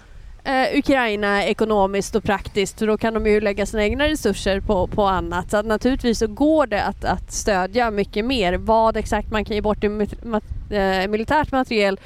[0.48, 4.86] eh, Ukraina ekonomiskt och praktiskt för då kan de ju lägga sina egna resurser på,
[4.86, 5.50] på annat.
[5.50, 8.54] Så att naturligtvis så går det att, att stödja mycket mer.
[8.54, 12.00] Vad exakt man kan ge bort i mat, eh, militärt materiel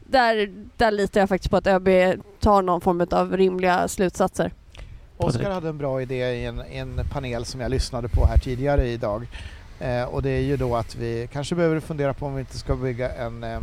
[0.00, 1.88] där, där litar jag faktiskt på att ÖB
[2.40, 4.52] tar någon form av rimliga slutsatser.
[5.16, 8.88] Oskar hade en bra idé i en, en, panel som jag lyssnade på här tidigare
[8.88, 9.26] idag
[9.80, 12.58] Eh, och det är ju då att vi kanske behöver fundera på om vi inte
[12.58, 13.58] ska bygga en, eh,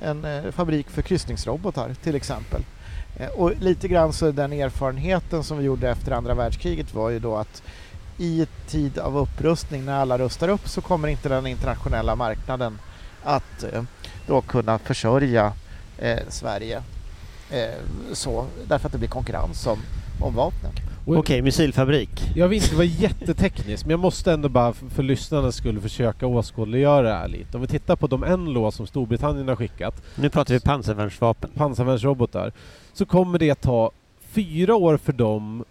[0.00, 2.62] en, en fabrik för kryssningsrobotar till exempel.
[3.16, 7.18] Eh, och lite grann så den erfarenheten som vi gjorde efter andra världskriget var ju
[7.18, 7.62] då att
[8.18, 12.78] i tid av upprustning när alla rustar upp så kommer inte den internationella marknaden
[13.22, 13.82] att eh,
[14.26, 15.52] då kunna försörja
[15.98, 16.82] eh, Sverige
[17.50, 17.74] eh,
[18.12, 19.78] så därför att det blir konkurrens om,
[20.20, 20.72] om vapnen.
[21.06, 22.10] Okej, okay, missilfabrik.
[22.34, 27.02] Jag vill inte vara jätteteknisk men jag måste ändå bara för lyssnarnas skull försöka åskådliggöra
[27.02, 27.56] det här lite.
[27.56, 30.02] Om vi tittar på de NLO som Storbritannien har skickat.
[30.14, 31.50] Nu pratar vi pansarvärnsvapen.
[31.54, 32.52] Pansarvärnsrobotar.
[32.92, 33.90] Så kommer det ta
[34.32, 35.64] fyra år för dem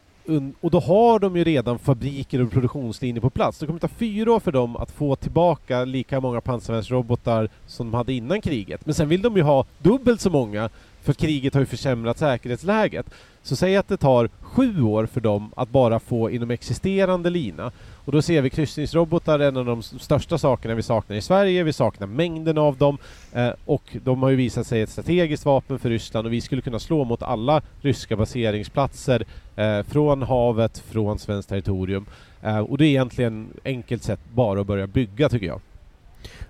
[0.62, 3.60] och då har de ju redan fabriker och produktionslinjer på plats.
[3.60, 7.98] Det kommer ta fyra år för dem att få tillbaka lika många pansarvärnsrobotar som de
[7.98, 8.86] hade innan kriget.
[8.86, 10.70] Men sen vill de ju ha dubbelt så många
[11.04, 13.06] för kriget har ju försämrat säkerhetsläget.
[13.42, 17.72] Så säg att det tar sju år för dem att bara få inom existerande lina.
[18.06, 21.64] Och då ser vi kryssningsrobotar, en av de största sakerna vi saknar i Sverige.
[21.64, 22.98] Vi saknar mängden av dem.
[23.34, 26.62] Eh, och de har ju visat sig ett strategiskt vapen för Ryssland och vi skulle
[26.62, 29.26] kunna slå mot alla ryska baseringsplatser
[29.56, 32.06] eh, från havet, från svenskt territorium.
[32.42, 35.62] Eh, och det är egentligen enkelt sett bara att börja bygga tycker jag.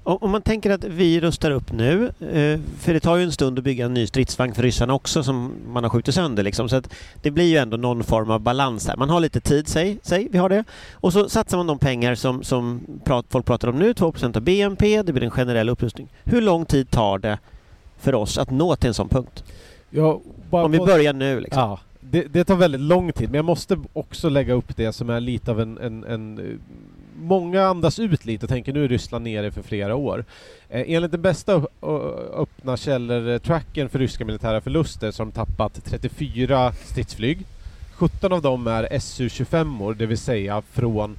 [0.04, 3.58] Om man tänker att vi rustar upp nu, eh, för det tar ju en stund
[3.58, 6.76] att bygga en ny stridsvagn för ryssarna också som man har skjutit sönder liksom, så
[6.76, 8.97] att det blir ju ändå någon form av balans där.
[8.97, 12.16] Man har lite tid, säg, säg vi har det, och så satsar man de pengar
[12.16, 16.08] som, som prat, folk pratar om nu, 2 av BNP, det blir en generell upprustning.
[16.24, 17.39] Hur lång tid tar det
[17.97, 19.43] för oss att nå till en sån punkt?
[19.89, 21.62] Ja, om vi börjar nu liksom.
[21.62, 25.10] Ja, det, det, tar väldigt lång tid, men jag måste också lägga upp det som
[25.10, 26.60] är lite av en, en, en
[27.16, 30.26] många andas ut lite och tänker nu är Ryssland nere för flera år.
[30.70, 31.61] Eh, enligt den bästa
[32.34, 37.45] öppna källor-tracken för ryska militära förluster så har de tappat 34 stridsflyg.
[37.95, 41.18] 17 av dem är Su-25, det vill säga från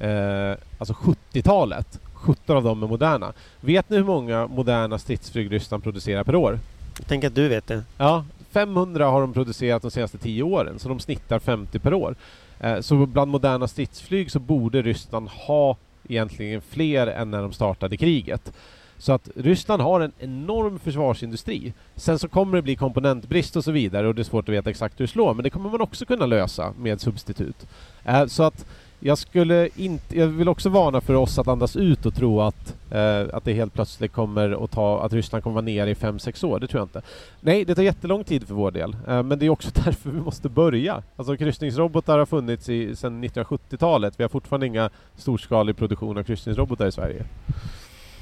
[0.00, 2.00] eh, alltså 70-talet.
[2.14, 3.32] 17 av dem är moderna.
[3.60, 6.58] Vet ni hur många moderna stridsflyg Ryssland producerar per år?
[6.98, 7.82] Jag tänker att du vet det.
[7.98, 12.14] Ja, 500 har de producerat de senaste 10 åren, så de snittar 50 per år.
[12.60, 15.76] Eh, så bland moderna stridsflyg så borde Ryssland ha
[16.08, 18.52] egentligen fler än när de startade kriget.
[18.98, 21.72] Så att Ryssland har en enorm försvarsindustri.
[21.96, 24.70] Sen så kommer det bli komponentbrist och så vidare och det är svårt att veta
[24.70, 27.66] exakt hur det slår, men det kommer man också kunna lösa med substitut.
[28.04, 28.66] Eh, så att
[29.00, 32.74] jag skulle inte, jag vill också varna för oss att andas ut och tro att,
[32.90, 36.44] eh, att det helt plötsligt kommer att ta, att Ryssland kommer vara nere i 5-6
[36.44, 37.02] år, det tror jag inte.
[37.40, 40.20] Nej, det tar jättelång tid för vår del, eh, men det är också därför vi
[40.20, 41.02] måste börja.
[41.16, 46.86] Alltså kryssningsrobotar har funnits i, sedan 1970-talet, vi har fortfarande inga storskalig produktion av kryssningsrobotar
[46.86, 47.24] i Sverige.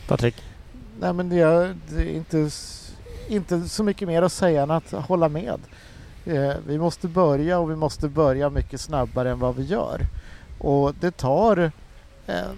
[0.09, 0.35] Patrik?
[1.01, 2.51] Nej men det är, det är inte,
[3.29, 5.61] inte så mycket mer att säga än att hålla med.
[6.25, 10.01] Eh, vi måste börja och vi måste börja mycket snabbare än vad vi gör.
[10.65, 11.71] Och det tar,
[12.27, 12.51] eh,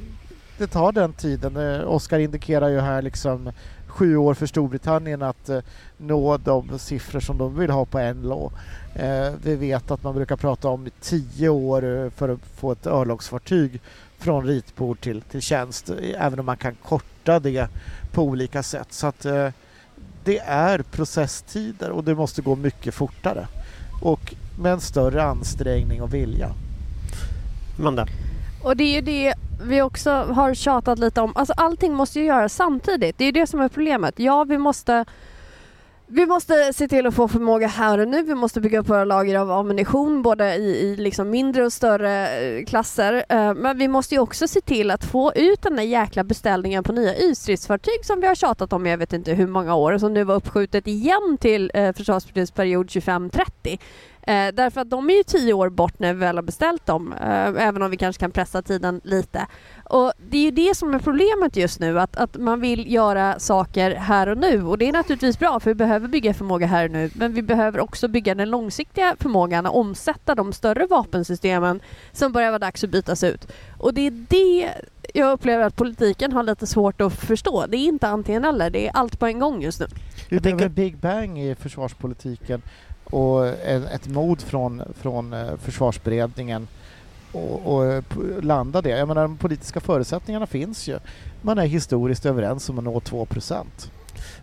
[0.59, 1.57] det tar den tiden.
[1.57, 3.53] Eh, Oskar indikerar ju här liksom
[3.87, 5.61] sju år för Storbritannien att eh,
[5.97, 8.51] nå de siffror som de vill ha på NLAW.
[9.43, 13.81] Vi vet att man brukar prata om tio år för att få ett örlogsfartyg
[14.19, 17.69] från ritbord till, till tjänst, även om man kan korta det
[18.13, 18.93] på olika sätt.
[18.93, 19.27] Så att
[20.25, 23.47] det är processtider och det måste gå mycket fortare
[24.03, 26.55] och med en större ansträngning och vilja.
[27.79, 28.07] Amanda?
[28.65, 31.33] Och det är ju det vi också har tjatat lite om.
[31.35, 33.19] Alltså allting måste ju göras samtidigt.
[33.19, 34.19] Det är det som är problemet.
[34.19, 35.05] Ja, vi måste
[36.09, 38.23] vi måste se till att få förmåga här och nu.
[38.23, 42.29] Vi måste bygga upp våra lager av ammunition både i, i liksom mindre och större
[42.29, 43.25] eh, klasser.
[43.29, 46.85] Eh, men vi måste ju också se till att få ut den där jäkla beställningen
[46.85, 50.15] på nya ytstridsfartyg som vi har tjatat om jag vet inte hur många år som
[50.15, 53.79] nu var uppskjutet igen till eh, försvarsbeslutsperiod 25-30.
[54.29, 57.13] Eh, därför att de är ju tio år bort när vi väl har beställt dem,
[57.13, 59.47] eh, även om vi kanske kan pressa tiden lite.
[59.85, 63.39] Och Det är ju det som är problemet just nu, att, att man vill göra
[63.39, 64.63] saker här och nu.
[64.63, 67.43] Och det är naturligtvis bra, för vi behöver bygga förmåga här och nu, men vi
[67.43, 71.81] behöver också bygga den långsiktiga förmågan och omsätta de större vapensystemen
[72.13, 73.53] som börjar vara dags att bytas ut.
[73.79, 74.71] Och det är det
[75.15, 77.67] jag upplever att politiken har lite svårt att förstå.
[77.67, 79.87] Det är inte antingen eller, det är allt på en gång just nu.
[80.29, 82.63] Vi behöver Big Bang i försvarspolitiken
[83.11, 86.69] och ett mod från, från eh, försvarsberedningen
[87.33, 88.03] och, och, eh,
[88.43, 88.89] landa det.
[88.89, 90.99] Jag menar, de politiska förutsättningarna finns ju.
[91.43, 93.27] Man är historiskt överens om att nå 2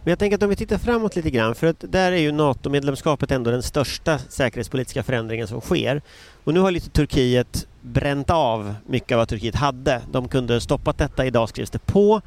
[0.03, 2.31] men jag tänker att om vi tittar framåt lite grann, för att där är ju
[2.31, 6.01] NATO-medlemskapet ändå den största säkerhetspolitiska förändringen som sker.
[6.43, 10.01] Och nu har lite Turkiet bränt av mycket av vad Turkiet hade.
[10.11, 12.21] De kunde stoppat detta, idag skrivs det på.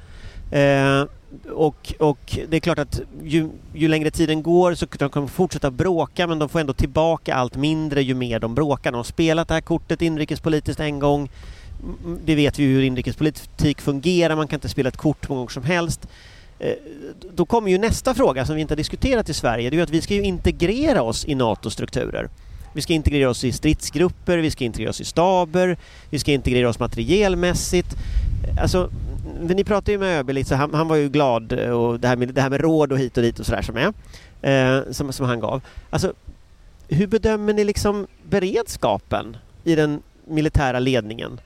[0.51, 1.05] Eh,
[1.53, 5.33] och, och det är klart att ju, ju längre tiden går så de kommer de
[5.33, 8.93] fortsätta bråka men de får ändå tillbaka allt mindre ju mer de bråkar.
[8.93, 11.31] De har spelat det här kortet inrikespolitiskt en gång.
[12.05, 15.39] Mm, det vet vi ju hur inrikespolitik fungerar, man kan inte spela ett kort många
[15.39, 16.09] gånger som helst.
[16.59, 16.73] Eh,
[17.35, 19.85] då kommer ju nästa fråga som vi inte har diskuterat i Sverige, det är ju
[19.85, 22.29] att vi ska ju integrera oss i NATO-strukturer.
[22.75, 25.77] Vi ska integrera oss i stridsgrupper, vi ska integrera oss i staber,
[26.11, 27.89] vi ska integrera oss materielmässigt.
[28.61, 28.91] Alltså,
[29.41, 32.09] ni pratade ju med ÖB lite, så han, han var ju glad eh, och det
[32.09, 33.93] här med, det här med råd och hit och dit och sådär som är,
[34.43, 35.63] eh, som, som han gav.
[35.91, 36.13] Alltså,
[36.89, 41.41] hur bedömer ni liksom beredskapen i den militära ledningen?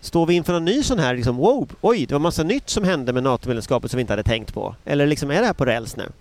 [0.00, 2.84] Står vi inför en ny sån här, liksom, wow, oj, det var massa nytt som
[2.84, 4.74] hände med NATO-medlemskapet som vi inte hade tänkt på?
[4.84, 6.12] Eller liksom, är det här på räls nu?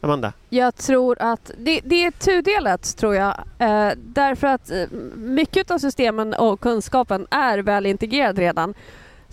[0.00, 0.32] Amanda?
[0.48, 3.34] Jag tror att det, det är tudelat tror jag.
[3.58, 8.74] Eh, därför att eh, mycket av systemen och kunskapen är väl integrerad redan.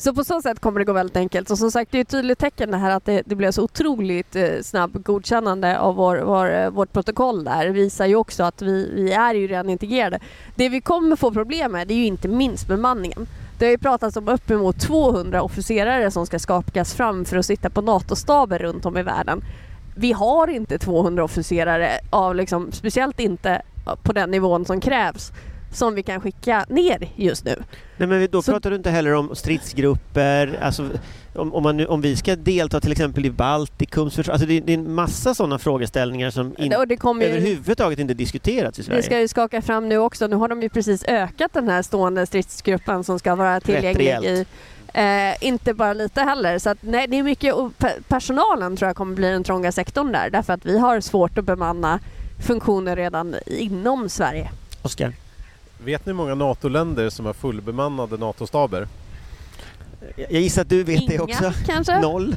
[0.02, 1.52] Så på så sätt kommer det gå väldigt enkelt.
[1.52, 3.64] Och som sagt, det är ett tydligt tecken det här att det, det blev så
[3.64, 7.68] otroligt eh, snabb godkännande av vår, vår, eh, vårt protokoll där.
[7.68, 10.20] visar ju också att vi, vi är ju redan integrerade.
[10.56, 13.28] Det vi kommer få problem med det är ju inte minst bemanningen.
[13.60, 17.70] Det har ju pratats om uppemot 200 officerare som ska skakas fram för att sitta
[17.70, 19.44] på NATO-staber runt om i världen
[19.96, 23.62] vi har inte 200 officerare, av liksom, speciellt inte
[24.04, 25.32] på den nivån som krävs,
[25.72, 27.64] som vi kan skicka ner just nu.
[27.98, 30.90] Nej men då Så- pratar du inte heller om stridsgrupper, alltså
[31.36, 34.74] om, om, man om vi ska delta till exempel i Baltikums försvar, alltså det, det
[34.74, 38.84] är en massa sådana frågeställningar som in, Och det kommer ju, överhuvudtaget inte diskuterats i
[38.84, 38.98] Sverige.
[39.02, 40.28] vi ska ju skaka fram nu också.
[40.28, 44.46] Nu har de ju precis ökat den här stående stridsgruppen som ska vara tillgänglig i.
[44.94, 46.60] Eh, inte bara lite heller.
[46.60, 50.12] Så att, nej, det är mycket, pe- personalen tror jag kommer bli den trånga sektorn
[50.12, 52.00] där därför att vi har svårt att bemanna
[52.48, 54.50] funktioner redan inom Sverige.
[54.82, 55.14] Oskar?
[55.86, 58.88] Vet ni hur många NATO-länder som har fullbemannade NATO-staber?
[60.16, 61.54] Jag gissar att du vet det Inga, också?
[61.66, 62.00] kanske?
[62.00, 62.36] Noll?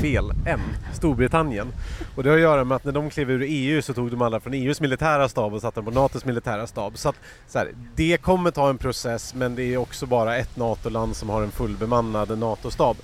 [0.00, 0.30] Fel.
[0.46, 0.60] En.
[0.94, 1.68] Storbritannien.
[2.14, 4.22] Och det har att göra med att när de klev ur EU så tog de
[4.22, 6.98] alla från EUs militära stab och satte dem på NATOs militära stab.
[6.98, 7.16] Så att
[7.48, 11.28] så här, det kommer ta en process men det är också bara ett NATO-land som
[11.28, 12.96] har en fullbemannad NATO-stab.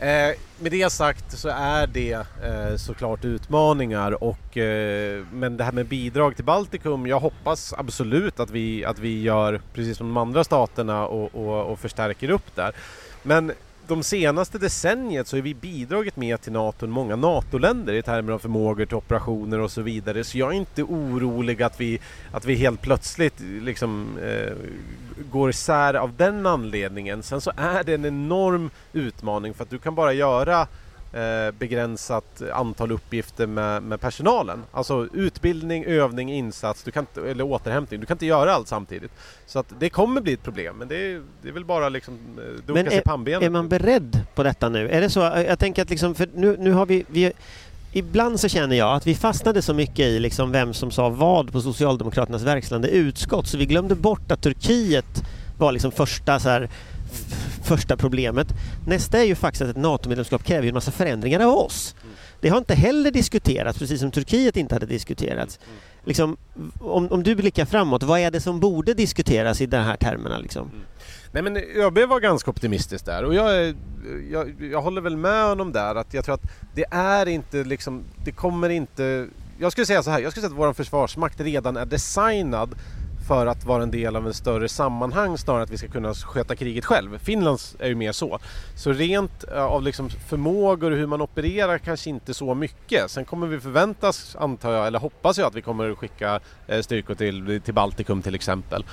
[0.00, 2.12] Eh, med det sagt så är det
[2.44, 8.40] eh, såklart utmaningar och eh, men det här med bidrag till Baltikum, jag hoppas absolut
[8.40, 12.56] att vi, att vi gör precis som de andra staterna och, och, och förstärker upp
[12.56, 12.72] där.
[13.22, 13.52] Men
[13.88, 18.32] de senaste decenniet så har vi bidragit mer till NATO än många NATO-länder i termer
[18.32, 20.24] av förmågor till operationer och så vidare.
[20.24, 22.00] Så jag är inte orolig att vi,
[22.32, 24.52] att vi helt plötsligt liksom, eh,
[25.30, 27.22] går isär av den anledningen.
[27.22, 30.66] Sen så är det en enorm utmaning för att du kan bara göra
[31.12, 34.62] eh, begränsat antal uppgifter med, med personalen.
[34.72, 38.00] Alltså utbildning, övning, insats du kan inte, eller återhämtning.
[38.00, 39.12] Du kan inte göra allt samtidigt.
[39.46, 42.14] Så att det kommer bli ett problem men det är, det är väl bara liksom
[42.14, 43.42] eh, dunka Men sig pannbenet.
[43.42, 44.88] Är man beredd på detta nu?
[44.88, 45.20] Är det så?
[45.20, 47.32] Jag tänker att liksom, för nu, nu har vi, vi
[47.92, 51.52] Ibland så känner jag att vi fastnade så mycket i liksom vem som sa vad
[51.52, 55.22] på Socialdemokraternas verkställande utskott så vi glömde bort att Turkiet
[55.58, 56.68] var liksom första, så här,
[57.62, 58.48] första problemet.
[58.86, 61.94] Nästa är ju faktiskt att ett NATO-medlemskap kräver ju en massa förändringar av oss.
[62.40, 65.58] Det har inte heller diskuterats, precis som Turkiet inte hade diskuterats.
[66.04, 66.36] Liksom,
[66.80, 70.38] om, om du blickar framåt, vad är det som borde diskuteras i de här termerna?
[70.38, 70.62] Liksom?
[70.68, 70.84] Mm.
[71.32, 73.74] Nej men ÖB var ganska optimistisk där och jag, är-
[74.32, 78.02] jag, jag håller väl med honom där att jag tror att det är inte liksom,
[78.24, 79.26] det kommer inte...
[79.58, 82.74] Jag skulle säga så här, jag skulle säga att vår försvarsmakt redan är designad
[83.28, 86.14] för att vara en del av en större sammanhang snarare än att vi ska kunna
[86.14, 87.18] sköta kriget själv.
[87.18, 88.38] Finlands är ju mer så.
[88.76, 93.10] Så rent eh, av liksom förmågor och hur man opererar kanske inte så mycket.
[93.10, 97.14] Sen kommer vi förväntas, antar jag, eller hoppas jag att vi kommer skicka eh, styrkor
[97.14, 98.84] till, till Baltikum till exempel.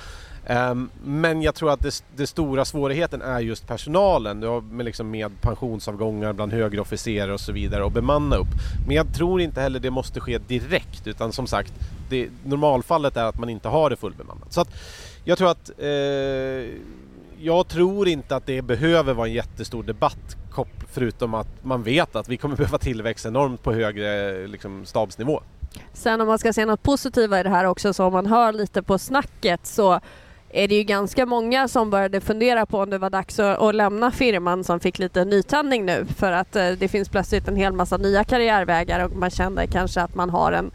[0.46, 4.38] Ehm, men jag tror att det, det stora svårigheten är just personalen
[4.70, 8.48] med, liksom med pensionsavgångar bland högre officerare och så vidare och bemanna upp.
[8.86, 11.72] Men jag tror inte heller det måste ske direkt utan som sagt
[12.08, 14.52] det, normalfallet är att man inte har det fullbemannat.
[14.52, 14.68] Så att
[15.24, 15.88] jag tror att eh,
[17.38, 20.36] jag tror inte att det behöver vara en jättestor debatt
[20.92, 25.40] förutom att man vet att vi kommer behöva tillväxt enormt på högre liksom, stabsnivå.
[25.92, 28.52] Sen om man ska se något positivt i det här också, så om man hör
[28.52, 30.00] lite på snacket så
[30.50, 33.74] är det ju ganska många som började fundera på om det var dags att, att
[33.74, 37.72] lämna firman som fick lite nytändning nu för att eh, det finns plötsligt en hel
[37.72, 40.70] massa nya karriärvägar och man känner kanske att man har en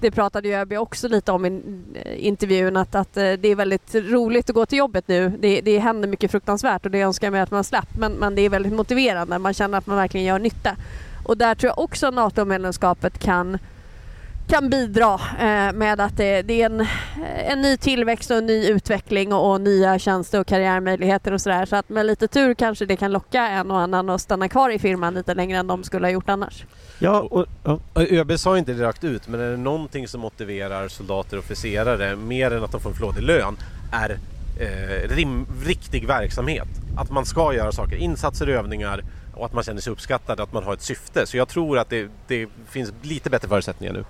[0.00, 1.62] det pratade ju ÖB också lite om i
[1.94, 5.32] eh, intervjun att, att eh, det är väldigt roligt att gå till jobbet nu.
[5.40, 8.34] Det, det händer mycket fruktansvärt och det önskar jag mig att man slapp men, men
[8.34, 9.38] det är väldigt motiverande.
[9.38, 10.76] Man känner att man verkligen gör nytta.
[11.24, 13.58] Och där tror jag också NATO-medlemskapet kan
[14.50, 16.86] kan bidra eh, med att det, det är en,
[17.46, 21.66] en ny tillväxt och en ny utveckling och, och nya tjänster och karriärmöjligheter och sådär.
[21.66, 24.70] Så att med lite tur kanske det kan locka en och annan att stanna kvar
[24.70, 26.64] i firman lite längre än de skulle ha gjort annars.
[26.98, 27.78] Ja, och, ja.
[27.94, 32.16] ÖB sa inte det rakt ut, men är det någonting som motiverar soldater och officerare
[32.16, 33.56] mer än att de får en flådig lön
[33.92, 34.18] är
[34.60, 36.68] eh, rim, riktig verksamhet.
[36.96, 39.02] Att man ska göra saker, insatser, övningar
[39.34, 41.26] och att man känner sig uppskattad, att man har ett syfte.
[41.26, 44.04] Så jag tror att det, det finns lite bättre förutsättningar nu.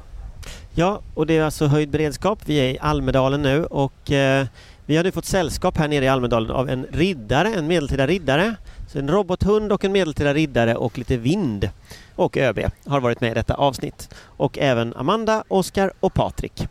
[0.75, 2.39] Ja, och det är alltså höjd beredskap.
[2.45, 4.47] Vi är i Almedalen nu och eh,
[4.87, 8.55] vi har nu fått sällskap här nere i Almedalen av en riddare, en medeltida riddare.
[8.93, 11.71] Så en robothund och en medeltida riddare och lite vind.
[12.17, 14.09] Och ÖB har varit med i detta avsnitt.
[14.25, 16.69] Och även Amanda, Oskar och Patrik.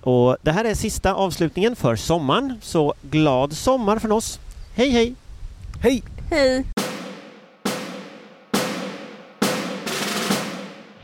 [0.00, 4.40] Och det här är sista avslutningen för sommaren, så glad sommar från oss.
[4.74, 5.14] Hej hej!
[5.82, 6.02] Hej!
[6.30, 6.64] Hej!